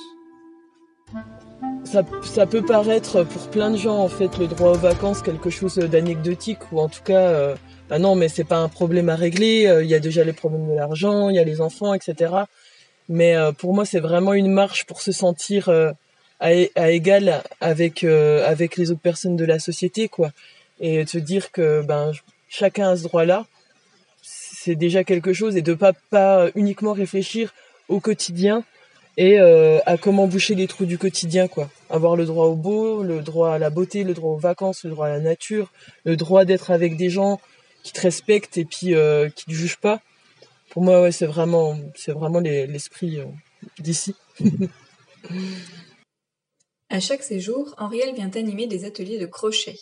Ça, 1.86 2.04
ça 2.22 2.46
peut 2.46 2.64
paraître 2.64 3.24
pour 3.24 3.50
plein 3.50 3.72
de 3.72 3.78
gens 3.78 3.98
en 3.98 4.10
fait 4.10 4.38
le 4.38 4.48
droit 4.48 4.72
aux 4.72 4.78
vacances 4.78 5.22
quelque 5.22 5.50
chose 5.50 5.76
d'anecdotique 5.76 6.72
ou 6.72 6.80
en 6.80 6.90
tout 6.90 7.02
cas 7.02 7.30
euh, 7.30 7.56
bah 7.90 7.98
non 7.98 8.14
mais 8.14 8.28
c'est 8.28 8.44
pas 8.44 8.60
un 8.60 8.68
problème 8.68 9.10
à 9.10 9.16
régler 9.16 9.66
euh, 9.66 9.84
il 9.84 9.90
y 9.90 9.96
a 9.96 10.00
déjà 10.00 10.24
les 10.24 10.34
problèmes 10.34 10.70
de 10.70 10.76
l'argent 10.76 11.30
il 11.30 11.36
y 11.36 11.40
a 11.40 11.44
les 11.44 11.62
enfants 11.62 11.96
etc 11.96 12.44
mais 13.10 13.36
euh, 13.36 13.52
pour 13.52 13.74
moi 13.74 13.86
c'est 13.86 14.00
vraiment 14.00 14.34
une 14.34 14.52
marche 14.52 14.86
pour 14.86 15.02
se 15.02 15.12
sentir 15.12 15.68
euh, 15.68 15.92
à, 16.40 16.54
égal 16.92 17.44
avec 17.60 18.04
euh, 18.04 18.48
avec 18.48 18.78
les 18.78 18.92
autres 18.92 19.02
personnes 19.02 19.36
de 19.36 19.46
la 19.46 19.60
société 19.60 20.08
quoi. 20.08 20.32
Et 20.80 21.04
de 21.04 21.10
se 21.10 21.18
dire 21.18 21.52
que 21.52 21.82
ben 21.82 22.14
chacun 22.48 22.92
a 22.92 22.96
ce 22.96 23.04
droit 23.04 23.26
là 23.26 23.46
c'est 24.22 24.76
déjà 24.76 25.04
quelque 25.04 25.34
chose. 25.34 25.58
Et 25.58 25.62
de 25.62 25.74
pas 25.74 25.94
pas 26.10 26.48
uniquement 26.56 26.94
réfléchir 26.94 27.54
au 27.90 28.00
quotidien 28.00 28.64
et 29.18 29.38
à 29.40 29.98
comment 29.98 30.28
boucher 30.28 30.56
les 30.56 30.68
trous 30.68 30.86
du 30.86 30.98
quotidien 30.98 31.50
quoi. 31.50 31.70
Avoir 31.90 32.16
le 32.16 32.26
droit 32.26 32.46
au 32.46 32.56
beau 32.56 33.04
le 33.04 33.20
droit 33.20 33.54
à 33.54 33.58
la 33.58 33.70
beauté 33.70 34.04
le 34.04 34.14
droit 34.14 34.32
aux 34.32 34.38
vacances 34.38 34.84
le 34.86 34.92
droit 34.92 35.08
à 35.08 35.10
la 35.10 35.20
nature 35.20 35.72
le 36.06 36.16
droit 36.16 36.46
d'être 36.46 36.72
avec 36.72 36.96
des 36.96 37.10
gens 37.10 37.42
qui 37.84 37.94
te 37.94 38.02
respectent 38.02 38.58
et 38.58 38.66
puis 38.66 38.94
euh, 38.94 39.30
qui 39.30 39.46
te 39.46 39.52
jugent 39.52 39.78
pas 39.78 40.02
pour 40.70 40.84
moi 40.84 41.02
ouais 41.02 41.12
c'est 41.12 41.26
vraiment 41.26 41.78
c'est 41.96 42.12
vraiment 42.12 42.40
l'esprit 42.40 43.20
euh, 43.20 43.26
d'ici 43.80 44.16
à 46.90 47.00
chaque 47.00 47.24
séjour 47.24 47.76
Henrielle 47.78 48.16
vient 48.16 48.32
animer 48.36 48.68
des 48.68 48.86
ateliers 48.86 49.20
de 49.20 49.26
crochet 49.26 49.78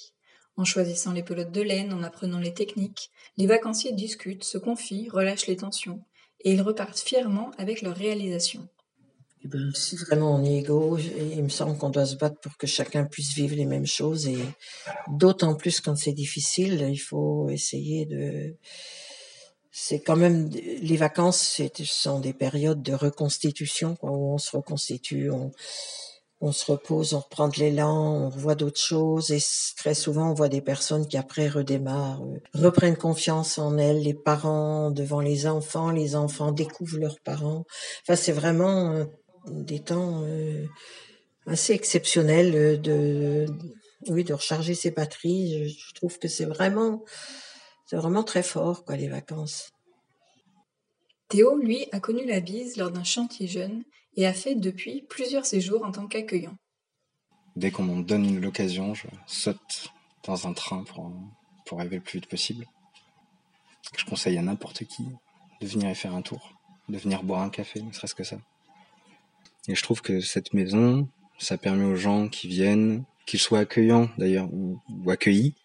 en 0.58 0.66
choisissant 0.66 1.14
les 1.14 1.24
pelotes 1.24 1.52
de 1.52 1.62
laine, 1.62 1.94
en 1.94 2.04
apprenant 2.04 2.40
les 2.40 2.54
techniques, 2.54 3.12
les 3.38 3.46
vacanciers 3.46 3.94
discutent, 3.94 4.44
se 4.44 4.58
confient, 4.58 5.08
relâchent 5.10 5.48
les 5.48 5.58
tensions, 5.58 6.04
et 6.44 6.52
ils 6.52 6.62
repartent 6.62 7.00
fièrement 7.00 7.52
avec 7.58 7.82
leur 7.82 7.96
réalisation. 7.96 8.68
Eh 9.44 9.48
ben, 9.48 9.72
si 9.76 9.96
vraiment 9.96 10.36
on 10.36 10.44
est 10.44 10.58
égaux, 10.58 10.98
il 10.98 11.44
me 11.44 11.50
semble 11.50 11.78
qu'on 11.78 11.92
doit 11.92 12.08
se 12.08 12.16
battre 12.16 12.40
pour 12.40 12.58
que 12.58 12.66
chacun 12.66 13.06
puisse 13.06 13.34
vivre 13.34 13.56
les 13.56 13.66
mêmes 13.66 13.86
choses 13.86 14.28
et 14.28 14.40
d'autant 15.10 15.54
plus 15.54 15.80
quand 15.80 15.96
c'est 15.96 16.12
difficile, 16.12 16.88
il 16.90 16.98
faut 16.98 17.48
essayer 17.50 18.08
de. 18.08 18.56
C'est 19.80 20.00
quand 20.00 20.16
même 20.16 20.50
les 20.50 20.98
vacances, 20.98 21.40
ce 21.40 21.84
sont 21.86 22.20
des 22.20 22.34
périodes 22.34 22.82
de 22.82 22.94
reconstitution 22.94 23.96
quoi, 23.96 24.10
où 24.10 24.34
on 24.34 24.40
se 24.40 24.58
reconstitue, 24.58 25.30
on, 25.30 25.52
on 26.42 26.52
se 26.52 26.72
repose, 26.72 27.14
on 27.14 27.20
reprend 27.20 27.48
de 27.48 27.58
l'élan, 27.58 28.26
on 28.26 28.30
voit 28.30 28.56
d'autres 28.56 28.82
choses 28.82 29.30
et 29.30 29.38
très 29.78 29.94
souvent 29.94 30.32
on 30.32 30.34
voit 30.34 30.50
des 30.50 30.62
personnes 30.62 31.08
qui 31.08 31.16
après 31.16 31.48
redémarrent, 31.48 32.24
euh, 32.24 32.40
reprennent 32.56 32.98
confiance 32.98 33.60
en 33.60 33.78
elles, 33.78 34.02
les 34.02 34.16
parents 34.16 34.90
devant 34.90 35.22
les 35.22 35.46
enfants, 35.46 35.92
les 35.92 36.16
enfants 36.16 36.52
découvrent 36.52 36.98
leurs 36.98 37.20
parents. 37.20 37.64
Enfin 38.02 38.16
c'est 38.16 38.32
vraiment 38.32 38.94
euh, 38.94 39.06
des 39.46 39.84
temps 39.84 40.24
euh, 40.24 40.66
assez 41.46 41.74
exceptionnels 41.74 42.82
de 42.82 43.46
oui 44.08 44.24
de 44.24 44.34
recharger 44.34 44.74
ses 44.74 44.90
batteries. 44.90 45.70
Je 45.70 45.94
trouve 45.94 46.18
que 46.18 46.28
c'est 46.28 46.46
vraiment 46.46 47.04
c'est 47.88 47.96
vraiment 47.96 48.24
très 48.24 48.44
fort 48.44 48.84
quoi 48.84 48.98
les 48.98 49.08
vacances. 49.08 49.72
Théo, 51.30 51.58
lui, 51.58 51.88
a 51.92 52.00
connu 52.00 52.26
la 52.26 52.42
bise 52.42 52.78
lors 52.78 52.92
d'un 52.92 53.04
chantier 53.04 53.48
jeune 53.48 53.84
et 54.16 54.28
a 54.28 54.34
fait 54.34 54.56
depuis 54.56 55.02
plusieurs 55.10 55.46
séjours 55.46 55.84
en 55.84 55.92
tant 55.92 56.08
qu'accueillant. 56.08 56.56
Dès 57.56 57.72
qu'on 57.72 57.84
me 57.84 58.04
donne 58.04 58.40
l'occasion, 58.40 58.94
je 58.94 59.08
saute 59.26 59.92
dans 60.26 60.48
un 60.48 60.54
train 60.54 60.84
pour, 60.84 61.12
pour 61.66 61.80
arriver 61.80 61.98
le 61.98 62.04
plus 62.04 62.20
vite 62.20 62.30
possible. 62.30 62.66
Je 63.98 64.06
conseille 64.06 64.38
à 64.38 64.42
n'importe 64.42 64.84
qui 64.84 65.04
de 65.62 65.68
venir 65.68 65.90
y 65.90 65.96
faire 65.96 66.14
un 66.14 66.22
tour, 66.22 66.54
de 66.90 66.98
venir 66.98 67.24
boire 67.24 67.42
un 67.42 67.50
café, 67.50 67.82
ne 67.82 67.92
serait-ce 67.92 68.16
que 68.16 68.24
ça. 68.24 68.38
Et 69.68 69.76
je 69.76 69.82
trouve 69.82 70.02
que 70.02 70.20
cette 70.22 70.54
maison, 70.54 71.10
ça 71.40 71.58
permet 71.58 71.86
aux 71.86 71.96
gens 71.96 72.28
qui 72.28 72.48
viennent, 72.48 73.06
qu'ils 73.26 73.40
soient 73.40 73.60
accueillants 73.60 74.10
d'ailleurs 74.18 74.54
ou, 74.54 74.80
ou 74.90 75.10
accueillis, 75.10 75.56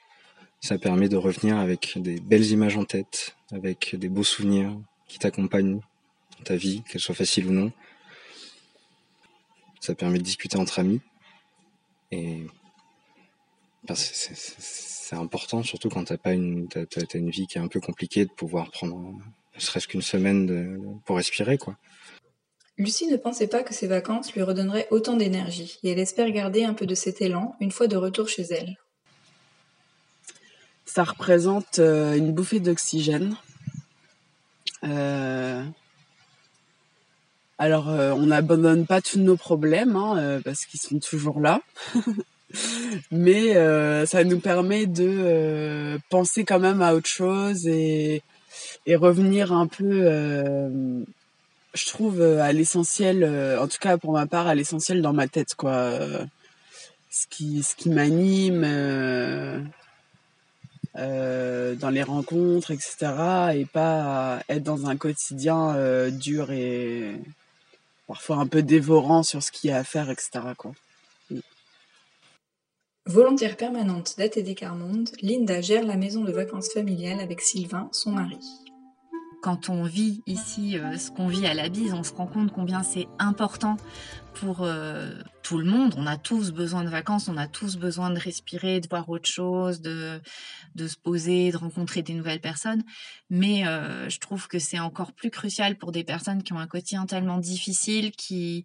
ça 0.62 0.78
permet 0.78 1.08
de 1.08 1.16
revenir 1.16 1.58
avec 1.58 1.94
des 1.96 2.20
belles 2.20 2.46
images 2.50 2.76
en 2.76 2.84
tête, 2.84 3.36
avec 3.50 3.96
des 3.96 4.08
beaux 4.08 4.24
souvenirs 4.24 4.78
qui 5.08 5.18
t'accompagnent 5.18 5.80
dans 6.38 6.44
ta 6.44 6.56
vie, 6.56 6.82
qu'elle 6.88 7.00
soit 7.00 7.16
facile 7.16 7.48
ou 7.48 7.52
non. 7.52 7.72
Ça 9.80 9.94
permet 9.96 10.18
de 10.18 10.22
discuter 10.22 10.56
entre 10.56 10.78
amis. 10.78 11.00
Et 12.12 12.46
ben, 13.88 13.96
c'est 13.96 15.16
important, 15.16 15.64
surtout 15.64 15.88
quand 15.88 16.04
t'as 16.04 16.16
pas 16.16 16.32
une, 16.32 16.68
t'as, 16.68 16.86
t'as 16.86 17.18
une 17.18 17.30
vie 17.30 17.48
qui 17.48 17.58
est 17.58 17.60
un 17.60 17.68
peu 17.68 17.80
compliquée, 17.80 18.24
de 18.24 18.30
pouvoir 18.30 18.70
prendre 18.70 18.96
ne 19.54 19.60
serait-ce 19.60 19.88
qu'une 19.88 20.02
semaine 20.02 21.00
pour 21.04 21.16
respirer, 21.16 21.58
quoi. 21.58 21.76
Lucie 22.78 23.06
ne 23.06 23.16
pensait 23.16 23.48
pas 23.48 23.62
que 23.62 23.74
ses 23.74 23.86
vacances 23.86 24.32
lui 24.32 24.42
redonneraient 24.42 24.88
autant 24.90 25.16
d'énergie, 25.16 25.78
et 25.82 25.90
elle 25.90 25.98
espère 25.98 26.30
garder 26.30 26.64
un 26.64 26.72
peu 26.72 26.86
de 26.86 26.94
cet 26.94 27.20
élan 27.20 27.54
une 27.60 27.72
fois 27.72 27.88
de 27.88 27.96
retour 27.96 28.28
chez 28.28 28.44
elle. 28.44 28.76
Ça 30.84 31.04
représente 31.04 31.78
euh, 31.78 32.14
une 32.16 32.32
bouffée 32.32 32.60
d'oxygène. 32.60 33.36
Euh... 34.84 35.64
Alors, 37.58 37.88
euh, 37.90 38.12
on 38.12 38.26
n'abandonne 38.26 38.86
pas 38.86 39.00
tous 39.00 39.20
nos 39.20 39.36
problèmes, 39.36 39.94
hein, 39.94 40.40
parce 40.44 40.66
qu'ils 40.66 40.80
sont 40.80 40.98
toujours 40.98 41.40
là. 41.40 41.60
Mais 43.10 43.54
ça 44.04 44.24
nous 44.24 44.40
permet 44.40 44.86
de 44.86 45.98
penser 46.10 46.44
quand 46.44 46.58
même 46.58 46.82
à 46.82 46.92
autre 46.92 47.08
chose 47.08 47.66
et, 47.66 48.22
et 48.84 48.96
revenir 48.96 49.52
un 49.52 49.66
peu 49.66 50.04
je 51.74 51.86
trouve 51.86 52.20
à 52.20 52.52
l'essentiel, 52.52 53.24
en 53.58 53.66
tout 53.68 53.78
cas 53.80 53.96
pour 53.96 54.12
ma 54.12 54.26
part, 54.26 54.48
à 54.48 54.54
l'essentiel 54.54 55.00
dans 55.00 55.14
ma 55.14 55.28
tête, 55.28 55.54
quoi. 55.54 55.98
ce 57.10 57.26
qui, 57.30 57.62
ce 57.62 57.74
qui 57.74 57.88
m'anime 57.88 58.64
euh, 60.96 61.74
dans 61.74 61.90
les 61.90 62.02
rencontres, 62.02 62.70
etc. 62.70 63.54
Et 63.54 63.64
pas 63.64 64.40
être 64.48 64.62
dans 64.62 64.86
un 64.86 64.96
quotidien 64.96 65.74
euh, 65.74 66.10
dur 66.10 66.50
et 66.50 67.16
parfois 68.06 68.36
un 68.36 68.46
peu 68.46 68.62
dévorant 68.62 69.22
sur 69.22 69.42
ce 69.42 69.50
qu'il 69.50 69.70
y 69.70 69.72
a 69.72 69.78
à 69.78 69.84
faire, 69.84 70.10
etc. 70.10 70.40
Quoi. 70.56 70.72
Volontaire 73.06 73.56
permanente 73.56 74.14
d'ATD 74.16 74.54
Carmonde, 74.54 75.10
Linda 75.22 75.60
gère 75.60 75.84
la 75.84 75.96
maison 75.96 76.22
de 76.22 76.30
vacances 76.30 76.68
familiales 76.72 77.20
avec 77.20 77.40
Sylvain, 77.40 77.88
son 77.92 78.12
mari 78.12 78.38
quand 79.42 79.68
on 79.68 79.82
vit 79.82 80.22
ici 80.26 80.78
euh, 80.78 80.96
ce 80.96 81.10
qu'on 81.10 81.26
vit 81.26 81.46
à 81.46 81.52
la 81.52 81.68
bise, 81.68 81.92
on 81.92 82.04
se 82.04 82.14
rend 82.14 82.26
compte 82.26 82.52
combien 82.52 82.82
c'est 82.82 83.08
important 83.18 83.76
pour 84.34 84.62
euh, 84.62 85.10
tout 85.42 85.58
le 85.58 85.64
monde. 85.64 85.94
On 85.96 86.06
a 86.06 86.16
tous 86.16 86.52
besoin 86.52 86.84
de 86.84 86.88
vacances, 86.88 87.28
on 87.28 87.36
a 87.36 87.46
tous 87.46 87.76
besoin 87.76 88.10
de 88.10 88.18
respirer, 88.18 88.80
de 88.80 88.88
voir 88.88 89.08
autre 89.08 89.28
chose, 89.28 89.80
de, 89.80 90.20
de 90.74 90.86
se 90.86 90.96
poser, 90.96 91.50
de 91.52 91.56
rencontrer 91.56 92.02
des 92.02 92.14
nouvelles 92.14 92.40
personnes. 92.40 92.82
Mais 93.30 93.66
euh, 93.66 94.08
je 94.08 94.18
trouve 94.18 94.48
que 94.48 94.58
c'est 94.58 94.78
encore 94.78 95.12
plus 95.12 95.30
crucial 95.30 95.76
pour 95.76 95.92
des 95.92 96.04
personnes 96.04 96.42
qui 96.42 96.52
ont 96.52 96.58
un 96.58 96.66
quotidien 96.66 97.06
tellement 97.06 97.38
difficile, 97.38 98.12
qui 98.12 98.64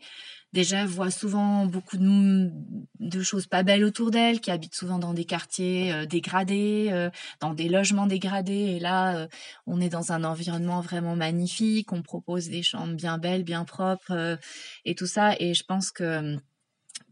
déjà 0.53 0.85
voient 0.85 1.11
souvent 1.11 1.65
beaucoup 1.65 1.97
de, 1.97 2.51
de 2.99 3.21
choses 3.21 3.47
pas 3.47 3.63
belles 3.63 3.83
autour 3.83 4.11
d'elles, 4.11 4.39
qui 4.39 4.49
habitent 4.51 4.75
souvent 4.75 4.97
dans 4.97 5.13
des 5.13 5.25
quartiers 5.25 5.91
euh, 5.91 6.05
dégradés, 6.05 6.87
euh, 6.91 7.09
dans 7.41 7.53
des 7.53 7.69
logements 7.69 8.07
dégradés. 8.07 8.75
Et 8.75 8.79
là, 8.79 9.17
euh, 9.17 9.27
on 9.65 9.81
est 9.81 9.89
dans 9.89 10.11
un 10.11 10.23
environnement 10.23 10.81
vraiment 10.81 11.15
magnifique. 11.15 11.91
On 11.91 12.01
propose 12.01 12.49
des 12.49 12.63
chambres 12.63 12.95
bien 12.95 13.17
belles, 13.17 13.43
bien 13.43 13.65
propres 13.65 14.11
euh, 14.11 14.37
et 14.85 14.95
tout 14.95 15.05
ça. 15.07 15.35
Et 15.39 15.53
je 15.53 15.63
pense 15.63 15.91
que 15.91 16.37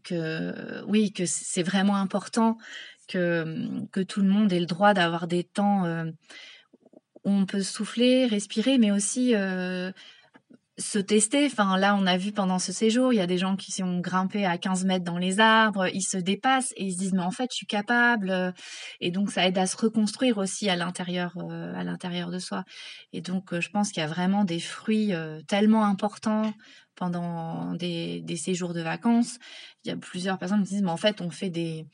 que 0.04 0.84
oui, 0.86 1.12
que 1.12 1.26
c'est 1.26 1.62
vraiment 1.62 1.96
important 1.96 2.58
que 3.08 3.86
que 3.92 4.00
tout 4.00 4.20
le 4.20 4.28
monde 4.28 4.52
ait 4.52 4.60
le 4.60 4.66
droit 4.66 4.94
d'avoir 4.94 5.26
des 5.26 5.44
temps 5.44 5.84
où 7.24 7.30
on 7.30 7.46
peut 7.46 7.62
souffler, 7.62 8.26
respirer, 8.26 8.78
mais 8.78 8.90
aussi 8.90 9.34
se 10.78 10.98
tester. 10.98 11.46
Enfin, 11.46 11.78
là, 11.78 11.96
on 11.96 12.06
a 12.06 12.16
vu 12.16 12.32
pendant 12.32 12.58
ce 12.58 12.72
séjour, 12.72 13.12
il 13.12 13.16
y 13.16 13.20
a 13.20 13.26
des 13.26 13.38
gens 13.38 13.56
qui 13.56 13.72
sont 13.72 13.98
grimpés 14.00 14.44
à 14.44 14.58
15 14.58 14.84
mètres 14.84 15.04
dans 15.04 15.18
les 15.18 15.40
arbres, 15.40 15.88
ils 15.92 16.02
se 16.02 16.18
dépassent 16.18 16.72
et 16.76 16.84
ils 16.84 16.92
se 16.92 16.98
disent, 16.98 17.12
mais 17.14 17.22
en 17.22 17.30
fait, 17.30 17.50
je 17.50 17.56
suis 17.56 17.66
capable. 17.66 18.52
Et 19.00 19.10
donc, 19.10 19.30
ça 19.30 19.46
aide 19.46 19.58
à 19.58 19.66
se 19.66 19.76
reconstruire 19.76 20.38
aussi 20.38 20.68
à 20.68 20.76
l'intérieur, 20.76 21.32
euh, 21.38 21.74
à 21.74 21.84
l'intérieur 21.84 22.30
de 22.30 22.38
soi. 22.38 22.64
Et 23.12 23.20
donc, 23.20 23.52
euh, 23.52 23.60
je 23.60 23.70
pense 23.70 23.90
qu'il 23.90 24.02
y 24.02 24.04
a 24.04 24.08
vraiment 24.08 24.44
des 24.44 24.60
fruits 24.60 25.14
euh, 25.14 25.40
tellement 25.48 25.84
importants 25.84 26.52
pendant 26.96 27.74
des, 27.74 28.24
séjours 28.36 28.74
de 28.74 28.80
vacances. 28.80 29.38
Il 29.84 29.88
y 29.88 29.90
a 29.92 29.96
plusieurs 29.96 30.38
personnes 30.38 30.64
qui 30.64 30.70
disent, 30.70 30.82
mais 30.82 30.90
en 30.90 30.96
fait, 30.96 31.20
on 31.20 31.30
fait 31.30 31.50
des, 31.50 31.86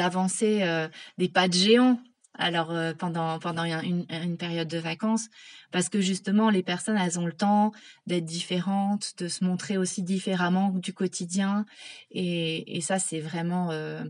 avancées, 0.00 0.88
des 1.18 1.28
pas 1.28 1.48
de 1.48 1.54
géant. 1.54 1.98
Alors 2.38 2.70
euh, 2.70 2.92
pendant 2.92 3.38
pendant 3.38 3.64
une, 3.64 4.36
période 4.36 4.68
de 4.68 4.78
vacances. 4.78 5.28
Parce 5.72 5.88
que 5.88 6.00
justement 6.00 6.50
les 6.50 6.62
personnes 6.62 6.96
elles 6.96 7.18
ont 7.18 7.26
le 7.26 7.32
temps 7.32 7.72
d'être 8.06 8.24
différentes 8.24 9.14
de 9.18 9.28
se 9.28 9.44
montrer 9.44 9.78
aussi 9.78 10.02
différemment 10.02 10.70
du 10.70 10.92
quotidien. 10.92 11.64
Et, 12.10 12.80
ça 12.82 12.98
c'est 12.98 13.20
vraiment 13.20 13.70
euh, 13.70 14.04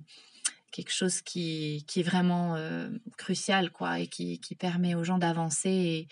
quelque 0.72 0.92
chose 0.92 1.22
qui, 1.22 1.84
est 1.96 2.02
vraiment 2.02 2.56
euh, 2.56 2.90
crucial 3.16 3.70
quoi 3.70 4.00
et 4.00 4.08
qui, 4.08 4.40
permet 4.58 4.94
aux 4.94 5.04
gens 5.04 5.18
d'avancer 5.18 6.08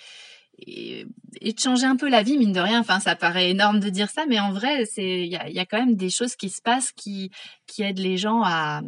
et, 0.59 1.07
de 1.43 1.59
changer 1.59 1.87
un 1.87 1.97
peu 1.97 2.09
la 2.09 2.23
vie 2.23 2.39
mine 2.39 2.53
de 2.53 2.61
rien 2.61 2.81
enfin 2.81 3.01
ça 3.01 3.17
paraît 3.17 3.51
énorme 3.51 3.81
de 3.81 3.91
dire 3.91 4.11
ça 4.11 4.25
mais 4.29 4.41
en 4.41 4.53
vrai 4.53 4.85
il 4.97 5.27
y 5.27 5.37
a, 5.37 5.67
quand 5.67 5.79
même 5.79 5.97
des 5.97 6.11
choses 6.11 6.37
qui 6.37 6.49
se 6.49 6.63
passent 6.63 6.93
qui 6.93 7.31
qui 7.67 7.83
aident 7.83 7.99
les 7.99 8.17
gens 8.17 8.43
à 8.43 8.83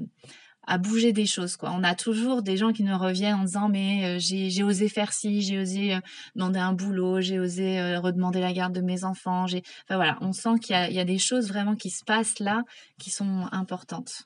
à 0.67 0.79
bouger 0.79 1.13
des 1.13 1.27
choses 1.27 1.57
quoi. 1.57 1.71
On 1.73 1.85
a 1.85 1.95
toujours 1.95 2.43
des 2.43 2.57
gens 2.57 2.73
qui 2.73 2.83
nous 2.83 2.99
reviennent 2.99 3.35
en 3.35 3.45
disant 3.45 3.69
mais 3.69 4.17
euh, 4.17 4.19
j'ai 4.19 4.63
osé 4.63 4.89
faire 4.89 5.13
ci, 5.13 5.41
j'ai 5.43 5.59
osé 5.59 5.95
euh, 5.95 6.01
demander 6.35 6.59
un 6.59 6.73
boulot, 6.73 7.21
j'ai 7.21 7.39
osé 7.39 7.79
euh, 7.79 8.01
redemander 8.01 8.41
la 8.41 8.53
garde 8.53 8.73
de 8.73 8.81
mes 8.81 9.05
enfants, 9.05 9.45
enfin 9.45 9.61
voilà, 9.91 10.19
on 10.21 10.33
sent 10.33 10.59
qu'il 10.61 10.77
y, 10.91 10.95
y 10.95 10.99
a, 10.99 11.05
des 11.05 11.19
choses 11.19 11.49
vraiment 11.49 11.77
qui 11.77 11.91
se 11.91 12.05
passent 12.05 12.41
là 12.41 12.63
qui 12.99 13.11
sont 13.11 13.47
importantes. 13.53 14.25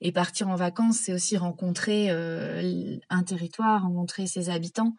Et 0.00 0.12
partir 0.12 0.48
en 0.48 0.54
vacances, 0.54 0.98
c'est 0.98 1.12
aussi 1.12 1.36
rencontrer 1.36 2.06
euh, 2.10 2.96
un 3.10 3.22
territoire, 3.24 3.82
rencontrer 3.82 4.28
ses 4.28 4.48
habitants. 4.48 4.94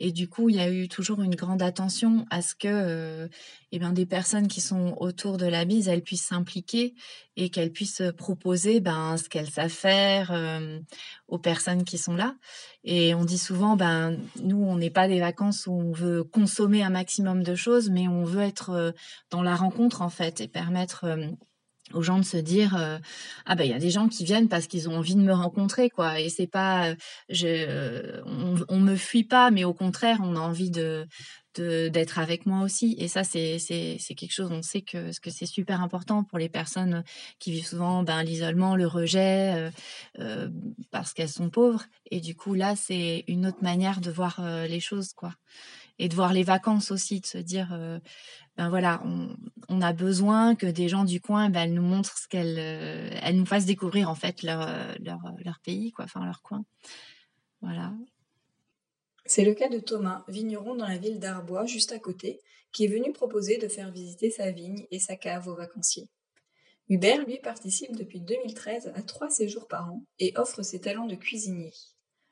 Et 0.00 0.10
du 0.10 0.28
coup, 0.28 0.48
il 0.48 0.56
y 0.56 0.60
a 0.60 0.70
eu 0.70 0.88
toujours 0.88 1.20
une 1.20 1.34
grande 1.34 1.60
attention 1.60 2.24
à 2.30 2.40
ce 2.40 2.54
que 2.54 2.68
euh, 2.68 3.28
eh 3.72 3.78
bien, 3.78 3.92
des 3.92 4.06
personnes 4.06 4.48
qui 4.48 4.62
sont 4.62 4.96
autour 5.00 5.36
de 5.36 5.44
la 5.44 5.66
bise, 5.66 5.88
elles 5.88 6.02
puissent 6.02 6.26
s'impliquer 6.26 6.94
et 7.36 7.50
qu'elles 7.50 7.72
puissent 7.72 8.02
proposer 8.16 8.80
ben, 8.80 9.18
ce 9.18 9.28
qu'elles 9.28 9.50
savent 9.50 9.68
faire 9.68 10.30
euh, 10.32 10.80
aux 11.28 11.38
personnes 11.38 11.84
qui 11.84 11.98
sont 11.98 12.16
là. 12.16 12.34
Et 12.84 13.14
on 13.14 13.26
dit 13.26 13.38
souvent, 13.38 13.76
ben, 13.76 14.16
nous, 14.42 14.62
on 14.62 14.78
n'est 14.78 14.88
pas 14.88 15.08
des 15.08 15.20
vacances 15.20 15.66
où 15.66 15.72
on 15.72 15.92
veut 15.92 16.24
consommer 16.24 16.82
un 16.82 16.90
maximum 16.90 17.42
de 17.42 17.54
choses, 17.54 17.90
mais 17.90 18.08
on 18.08 18.24
veut 18.24 18.42
être 18.42 18.94
dans 19.30 19.42
la 19.42 19.56
rencontre, 19.56 20.00
en 20.00 20.08
fait, 20.08 20.40
et 20.40 20.48
permettre 20.48 21.04
aux 21.94 22.02
gens 22.02 22.18
de 22.18 22.24
se 22.24 22.36
dire 22.36 22.76
euh, 22.76 22.98
ah 23.46 23.54
ben 23.54 23.64
il 23.64 23.70
y 23.70 23.74
a 23.74 23.78
des 23.78 23.90
gens 23.90 24.08
qui 24.08 24.24
viennent 24.24 24.48
parce 24.48 24.66
qu'ils 24.66 24.88
ont 24.88 24.96
envie 24.96 25.14
de 25.14 25.20
me 25.20 25.32
rencontrer 25.32 25.90
quoi. 25.90 26.20
Et 26.20 26.28
c'est 26.28 26.46
pas 26.46 26.90
euh, 26.90 26.94
je 27.28 28.20
on, 28.26 28.56
on, 28.68 28.78
me 28.78 28.96
fuit 28.96 29.24
pas 29.24 29.50
mais 29.50 29.64
au 29.64 29.74
contraire 29.74 30.18
on 30.22 30.36
a 30.36 30.40
envie 30.40 30.70
de 30.70 31.06
d'être 31.56 32.20
avec 32.20 32.46
moi 32.46 32.62
aussi 32.62 32.94
et 32.98 33.08
ça 33.08 33.24
c'est 33.24 33.58
c'est 33.58 34.14
quelque 34.14 34.32
chose 34.32 34.48
on 34.52 34.62
sait 34.62 34.82
que 34.82 35.10
ce 35.10 35.18
que 35.18 35.28
c'est 35.28 35.44
super 35.44 35.82
important 35.82 36.22
pour 36.22 36.38
les 36.38 36.48
personnes 36.48 37.02
qui 37.40 37.50
vivent 37.50 37.66
souvent 37.66 38.04
ben 38.04 38.22
l'isolement 38.22 38.76
le 38.76 38.86
rejet 38.86 39.72
euh, 40.20 40.48
parce 40.92 41.12
qu'elles 41.14 41.28
sont 41.28 41.50
pauvres. 41.50 41.84
Et 42.12 42.20
du 42.20 42.36
coup 42.36 42.54
là 42.54 42.76
c'est 42.76 43.24
une 43.26 43.44
autre 43.44 43.62
manière 43.62 44.00
de 44.00 44.12
voir 44.12 44.40
les 44.68 44.78
choses 44.78 45.12
quoi 45.14 45.34
et 45.98 46.08
de 46.08 46.14
voir 46.14 46.32
les 46.32 46.44
vacances 46.44 46.90
aussi 46.90 47.20
de 47.20 47.26
se 47.26 47.38
dire 47.38 47.76
ben 48.58 48.70
voilà, 48.70 49.00
on, 49.68 49.80
a 49.80 49.92
besoin 49.92 50.56
que 50.56 50.66
des 50.66 50.88
gens 50.88 51.04
du 51.04 51.20
coin, 51.20 51.48
ben, 51.48 51.72
nous 51.72 51.82
montrent 51.82 52.18
ce 52.18 52.26
qu'elles, 52.26 52.56
euh, 52.58 53.32
nous 53.32 53.46
fassent 53.46 53.66
découvrir 53.66 54.10
en 54.10 54.16
fait 54.16 54.42
leur, 54.42 54.62
euh, 54.62 54.92
leur, 54.98 55.24
euh, 55.26 55.30
leur 55.44 55.60
pays, 55.60 55.92
quoi, 55.92 56.06
enfin 56.06 56.24
leur 56.24 56.42
coin. 56.42 56.64
Voilà. 57.62 57.94
C'est 59.26 59.44
le 59.44 59.54
cas 59.54 59.68
de 59.68 59.78
Thomas, 59.78 60.24
vigneron 60.26 60.74
dans 60.74 60.88
la 60.88 60.98
ville 60.98 61.20
d'Arbois, 61.20 61.66
juste 61.66 61.92
à 61.92 62.00
côté, 62.00 62.40
qui 62.72 62.84
est 62.84 62.88
venu 62.88 63.12
proposer 63.12 63.58
de 63.58 63.68
faire 63.68 63.92
visiter 63.92 64.28
sa 64.28 64.50
vigne 64.50 64.88
et 64.90 64.98
sa 64.98 65.14
cave 65.14 65.46
aux 65.46 65.54
vacanciers. 65.54 66.08
Hubert, 66.88 67.24
lui, 67.24 67.38
participe 67.38 67.94
depuis 67.94 68.20
2013 68.20 68.90
à 68.96 69.02
trois 69.02 69.30
séjours 69.30 69.68
par 69.68 69.92
an 69.92 70.02
et 70.18 70.32
offre 70.36 70.62
ses 70.62 70.80
talents 70.80 71.06
de 71.06 71.14
cuisinier. 71.14 71.70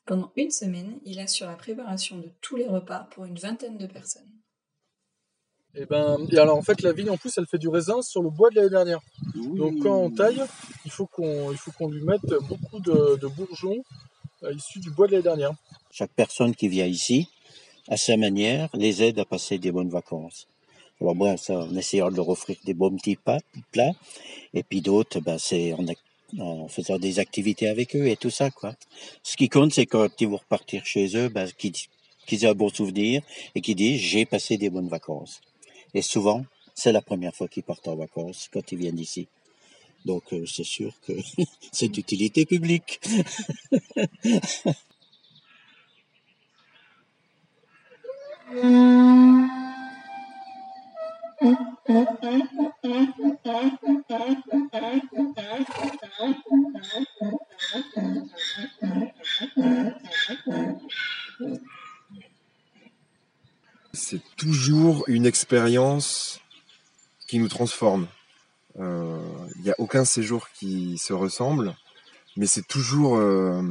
Pendant 0.07 0.31
une 0.37 0.53
semaine, 0.53 0.99
il 1.05 1.19
assure 1.19 1.49
la 1.49 1.57
préparation 1.57 2.19
de 2.19 2.31
tous 2.41 2.57
les 2.57 2.69
repas 2.69 3.09
pour 3.11 3.25
une 3.25 3.37
vingtaine 3.37 3.77
de 3.77 3.87
personnes. 3.87 4.31
Et 5.75 5.85
ben, 5.85 6.17
et 6.31 6.39
alors 6.39 6.57
en 6.57 6.63
fait, 6.63 6.81
la 6.81 6.93
vigne 6.93 7.11
en 7.11 7.17
plus, 7.17 7.37
elle 7.37 7.47
fait 7.47 7.59
du 7.59 7.69
raisin 7.69 8.01
sur 8.03 8.23
le 8.23 8.31
bois 8.31 8.49
de 8.51 8.57
l'année 8.57 8.71
dernière. 8.71 9.01
Donc 9.35 9.83
quand 9.83 9.97
on 9.97 10.11
taille, 10.11 10.43
il 10.85 10.91
faut 10.91 11.07
qu'on, 11.07 11.51
il 11.51 11.59
faut 11.59 11.73
qu'on 11.73 11.91
lui 11.91 12.03
mette 12.03 12.33
beaucoup 12.49 12.81
de, 12.81 13.17
de 13.17 13.27
bourgeons 13.27 13.83
euh, 14.45 14.55
issus 14.55 14.79
du 14.79 14.91
bois 14.91 15.07
de 15.07 15.13
l'année 15.13 15.25
dernière. 15.25 15.53
Chaque 15.91 16.13
personne 16.13 16.55
qui 16.55 16.69
vient 16.69 16.87
ici, 16.87 17.29
à 17.89 17.97
sa 17.97 18.17
manière, 18.17 18.71
les 18.75 19.03
aide 19.03 19.19
à 19.19 19.25
passer 19.25 19.59
des 19.59 19.73
bonnes 19.73 19.91
vacances. 19.91 20.47
Alors 21.01 21.15
bon, 21.15 21.37
ça, 21.37 21.59
en 21.59 21.77
essayant 21.77 22.11
de 22.11 22.17
leur 22.17 22.29
offrir 22.29 22.57
des 22.65 22.73
bons 22.73 22.97
petits 22.97 23.19
plats, 23.73 23.93
et 24.55 24.63
puis 24.63 24.81
d'autres, 24.81 25.21
ben 25.21 25.37
c'est 25.39 25.75
en, 25.75 25.85
en, 26.39 26.69
faisant 26.69 26.99
des 26.99 27.19
activités 27.19 27.69
avec 27.69 27.95
eux 27.97 28.07
et 28.07 28.17
tout 28.17 28.31
ça 28.31 28.51
quoi. 28.51 28.75
Ce 29.23 29.37
qui 29.37 29.49
compte, 29.49 29.73
c'est 29.73 29.87
quand 29.87 30.09
ils 30.21 30.29
vont 30.29 30.37
repartir 30.37 30.85
chez 30.85 31.17
eux, 31.17 31.29
ben, 31.29 31.49
qu'ils, 31.57 31.75
aient 32.45 32.47
un 32.47 32.55
bon 32.55 32.69
souvenir 32.69 33.23
et 33.55 33.61
qu'ils 33.61 33.77
disent 33.77 34.01
j'ai 34.01 34.27
passé 34.27 34.57
des 34.57 34.71
bonnes 34.71 34.89
vacances. 34.89 35.41
Et 35.95 36.03
souvent, 36.03 36.45
c'est 36.75 36.93
la 36.93 37.03
première 37.03 37.35
fois 37.35 37.49
qu'ils 37.49 37.63
partent 37.63 37.89
en 37.89 37.97
vacances 37.97 38.49
quand 38.53 38.73
ils 38.73 38.79
viennent 38.79 38.99
ici. 38.99 39.29
Donc 40.05 40.33
euh, 40.33 40.45
c'est 40.47 40.65
sûr 40.65 40.93
que 41.07 41.13
c'est 41.73 41.89
d'utilité 41.89 42.47
publique. 42.47 43.01
c'est 63.93 64.23
toujours 64.37 65.05
une 65.09 65.27
expérience 65.27 66.41
qui 67.27 67.39
nous 67.39 67.49
transforme. 67.49 68.07
Il 68.77 68.83
euh, 68.83 69.19
n'y 69.63 69.71
a 69.71 69.75
aucun 69.79 70.05
séjour 70.05 70.49
qui 70.51 70.99
se 70.99 71.13
ressemble, 71.13 71.75
mais 72.37 72.47
c'est 72.47 72.67
toujours 72.67 73.17
euh, 73.17 73.63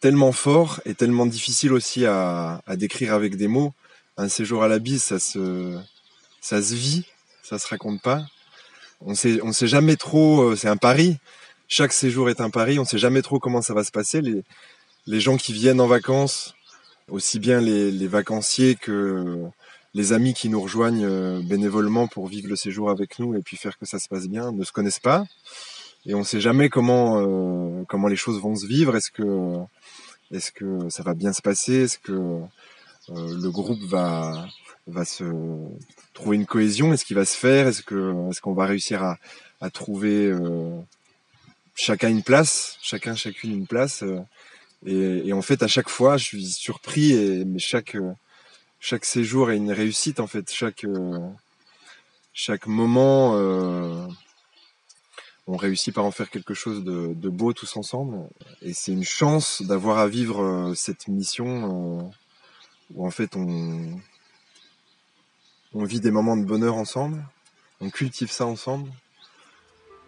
tellement 0.00 0.32
fort 0.32 0.80
et 0.84 0.94
tellement 0.94 1.26
difficile 1.26 1.72
aussi 1.72 2.06
à, 2.06 2.62
à, 2.66 2.76
décrire 2.76 3.14
avec 3.14 3.36
des 3.36 3.48
mots. 3.48 3.72
Un 4.18 4.28
séjour 4.28 4.62
à 4.62 4.68
la 4.68 4.78
bise, 4.78 5.02
ça 5.02 5.18
se, 5.18 5.78
ça 6.46 6.62
se 6.62 6.74
vit, 6.74 7.04
ça 7.42 7.58
se 7.58 7.66
raconte 7.66 8.00
pas. 8.00 8.24
On 9.00 9.16
sait, 9.16 9.40
on 9.42 9.52
sait 9.52 9.66
jamais 9.66 9.96
trop. 9.96 10.42
Euh, 10.42 10.54
c'est 10.54 10.68
un 10.68 10.76
pari. 10.76 11.16
Chaque 11.66 11.92
séjour 11.92 12.30
est 12.30 12.40
un 12.40 12.50
pari. 12.50 12.78
On 12.78 12.84
sait 12.84 12.98
jamais 12.98 13.20
trop 13.20 13.40
comment 13.40 13.62
ça 13.62 13.74
va 13.74 13.82
se 13.82 13.90
passer. 13.90 14.22
Les, 14.22 15.20
gens 15.20 15.38
qui 15.38 15.52
viennent 15.52 15.80
en 15.80 15.88
vacances 15.88 16.54
aussi 17.10 17.40
bien 17.40 17.60
les, 17.60 18.06
vacanciers 18.06 18.76
que 18.76 19.42
les 19.94 20.12
amis 20.12 20.34
qui 20.34 20.48
nous 20.48 20.60
rejoignent 20.60 21.04
euh, 21.04 21.40
bénévolement 21.42 22.06
pour 22.06 22.28
vivre 22.28 22.48
le 22.48 22.56
séjour 22.56 22.90
avec 22.90 23.18
nous 23.18 23.34
et 23.34 23.42
puis 23.42 23.56
faire 23.56 23.76
que 23.76 23.86
ça 23.86 23.98
se 23.98 24.08
passe 24.08 24.28
bien 24.28 24.52
ne 24.52 24.62
se 24.62 24.70
connaissent 24.70 25.00
pas 25.00 25.24
et 26.04 26.14
on 26.14 26.20
ne 26.20 26.24
sait 26.24 26.40
jamais 26.40 26.68
comment 26.68 27.20
euh, 27.20 27.82
comment 27.88 28.08
les 28.08 28.16
choses 28.16 28.40
vont 28.40 28.54
se 28.54 28.66
vivre 28.66 28.94
est-ce 28.96 29.10
que 30.52 30.90
ça 30.90 31.02
va 31.02 31.14
bien 31.14 31.32
se 31.32 31.42
passer? 31.42 31.86
Le 33.08 33.48
groupe 33.50 33.82
va 33.82 34.46
va 34.86 35.04
se 35.04 35.24
trouver 36.14 36.36
une 36.36 36.46
cohésion? 36.46 36.92
Est-ce 36.92 37.04
qu'il 37.04 37.16
va 37.16 37.24
se 37.24 37.36
faire? 37.36 37.66
Est-ce 37.66 37.82
que 37.82 38.30
est-ce 38.30 38.40
qu'on 38.40 38.54
va 38.54 38.66
réussir 38.66 39.02
à, 39.02 39.18
à 39.60 39.70
trouver 39.70 40.32
chacun 41.74 42.08
une 42.08 42.22
place 42.22 42.78
chacun 42.82 43.14
chacune 43.14 43.52
une 43.52 43.66
place 43.66 44.04
et, 44.84 45.28
et, 45.28 45.32
en 45.32 45.42
fait, 45.42 45.62
à 45.62 45.66
chaque 45.66 45.88
fois, 45.88 46.16
je 46.16 46.24
suis 46.24 46.46
surpris. 46.46 47.12
Et, 47.12 47.44
mais 47.44 47.58
chaque 47.58 47.96
chaque 48.78 49.04
séjour 49.04 49.50
est 49.50 49.56
une 49.56 49.72
réussite. 49.72 50.20
En 50.20 50.26
fait, 50.26 50.50
chaque 50.52 50.84
chaque 52.38 52.66
moment, 52.66 53.32
euh, 53.36 54.06
on 55.46 55.56
réussit 55.56 55.94
par 55.94 56.04
en 56.04 56.10
faire 56.10 56.28
quelque 56.28 56.52
chose 56.52 56.84
de, 56.84 57.28
beau 57.30 57.54
tous 57.54 57.78
ensemble. 57.78 58.28
Et 58.60 58.74
c'est 58.74 58.92
une 58.92 59.04
chance 59.04 59.62
d'avoir 59.62 59.96
à 59.98 60.06
vivre 60.06 60.42
euh, 60.42 60.74
cette 60.74 61.08
mission 61.08 61.98
euh, 61.98 62.02
où 62.94 63.06
en 63.06 63.10
fait 63.10 63.36
on 63.36 64.00
vit 65.84 66.00
des 66.00 66.10
moments 66.10 66.36
de 66.36 66.44
bonheur 66.44 66.76
ensemble. 66.76 67.22
On 67.80 67.90
cultive 67.90 68.30
ça 68.30 68.46
ensemble. 68.46 68.90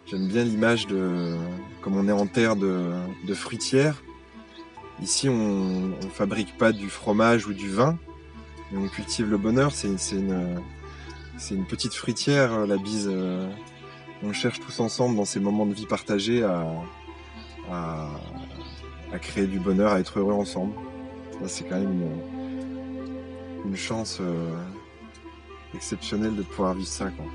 J'aime 0.07 0.27
bien 0.27 0.43
l'image 0.43 0.87
de 0.87 1.37
comme 1.81 1.95
on 1.95 2.07
est 2.07 2.11
en 2.11 2.25
terre 2.25 2.55
de, 2.55 2.93
fruitière 3.33 4.01
Ici, 5.01 5.29
on 5.29 5.89
ne 5.89 6.09
fabrique 6.11 6.57
pas 6.57 6.71
du 6.73 6.89
fromage 6.89 7.47
ou 7.47 7.53
du 7.53 7.69
vin, 7.69 7.97
on 8.75 8.87
cultive 8.87 9.29
le 9.29 9.37
bonheur. 9.37 9.71
C'est 9.71 9.87
une, 10.11 11.65
petite 11.65 11.93
fruitière, 11.93 12.65
la 12.65 12.77
bise. 12.77 13.07
euh, 13.09 13.49
on 14.23 14.33
cherche 14.33 14.59
tous 14.59 14.81
ensemble 14.81 15.15
dans 15.15 15.23
ces 15.23 15.39
moments 15.39 15.65
de 15.65 15.73
vie 15.73 15.85
partagés 15.85 16.43
à, 16.43 18.09
créer 19.21 19.47
du 19.47 19.59
bonheur, 19.59 19.93
à 19.93 19.99
être 19.99 20.19
heureux 20.19 20.33
ensemble. 20.33 20.73
C'est 21.47 21.63
quand 21.69 21.79
même 21.79 22.03
une 23.65 23.75
chance 23.75 24.17
euh, 24.21 24.63
exceptionnelle 25.73 26.35
de 26.35 26.43
pouvoir 26.43 26.73
vivre 26.73 26.87
ça. 26.87 27.09
Quoi. 27.11 27.25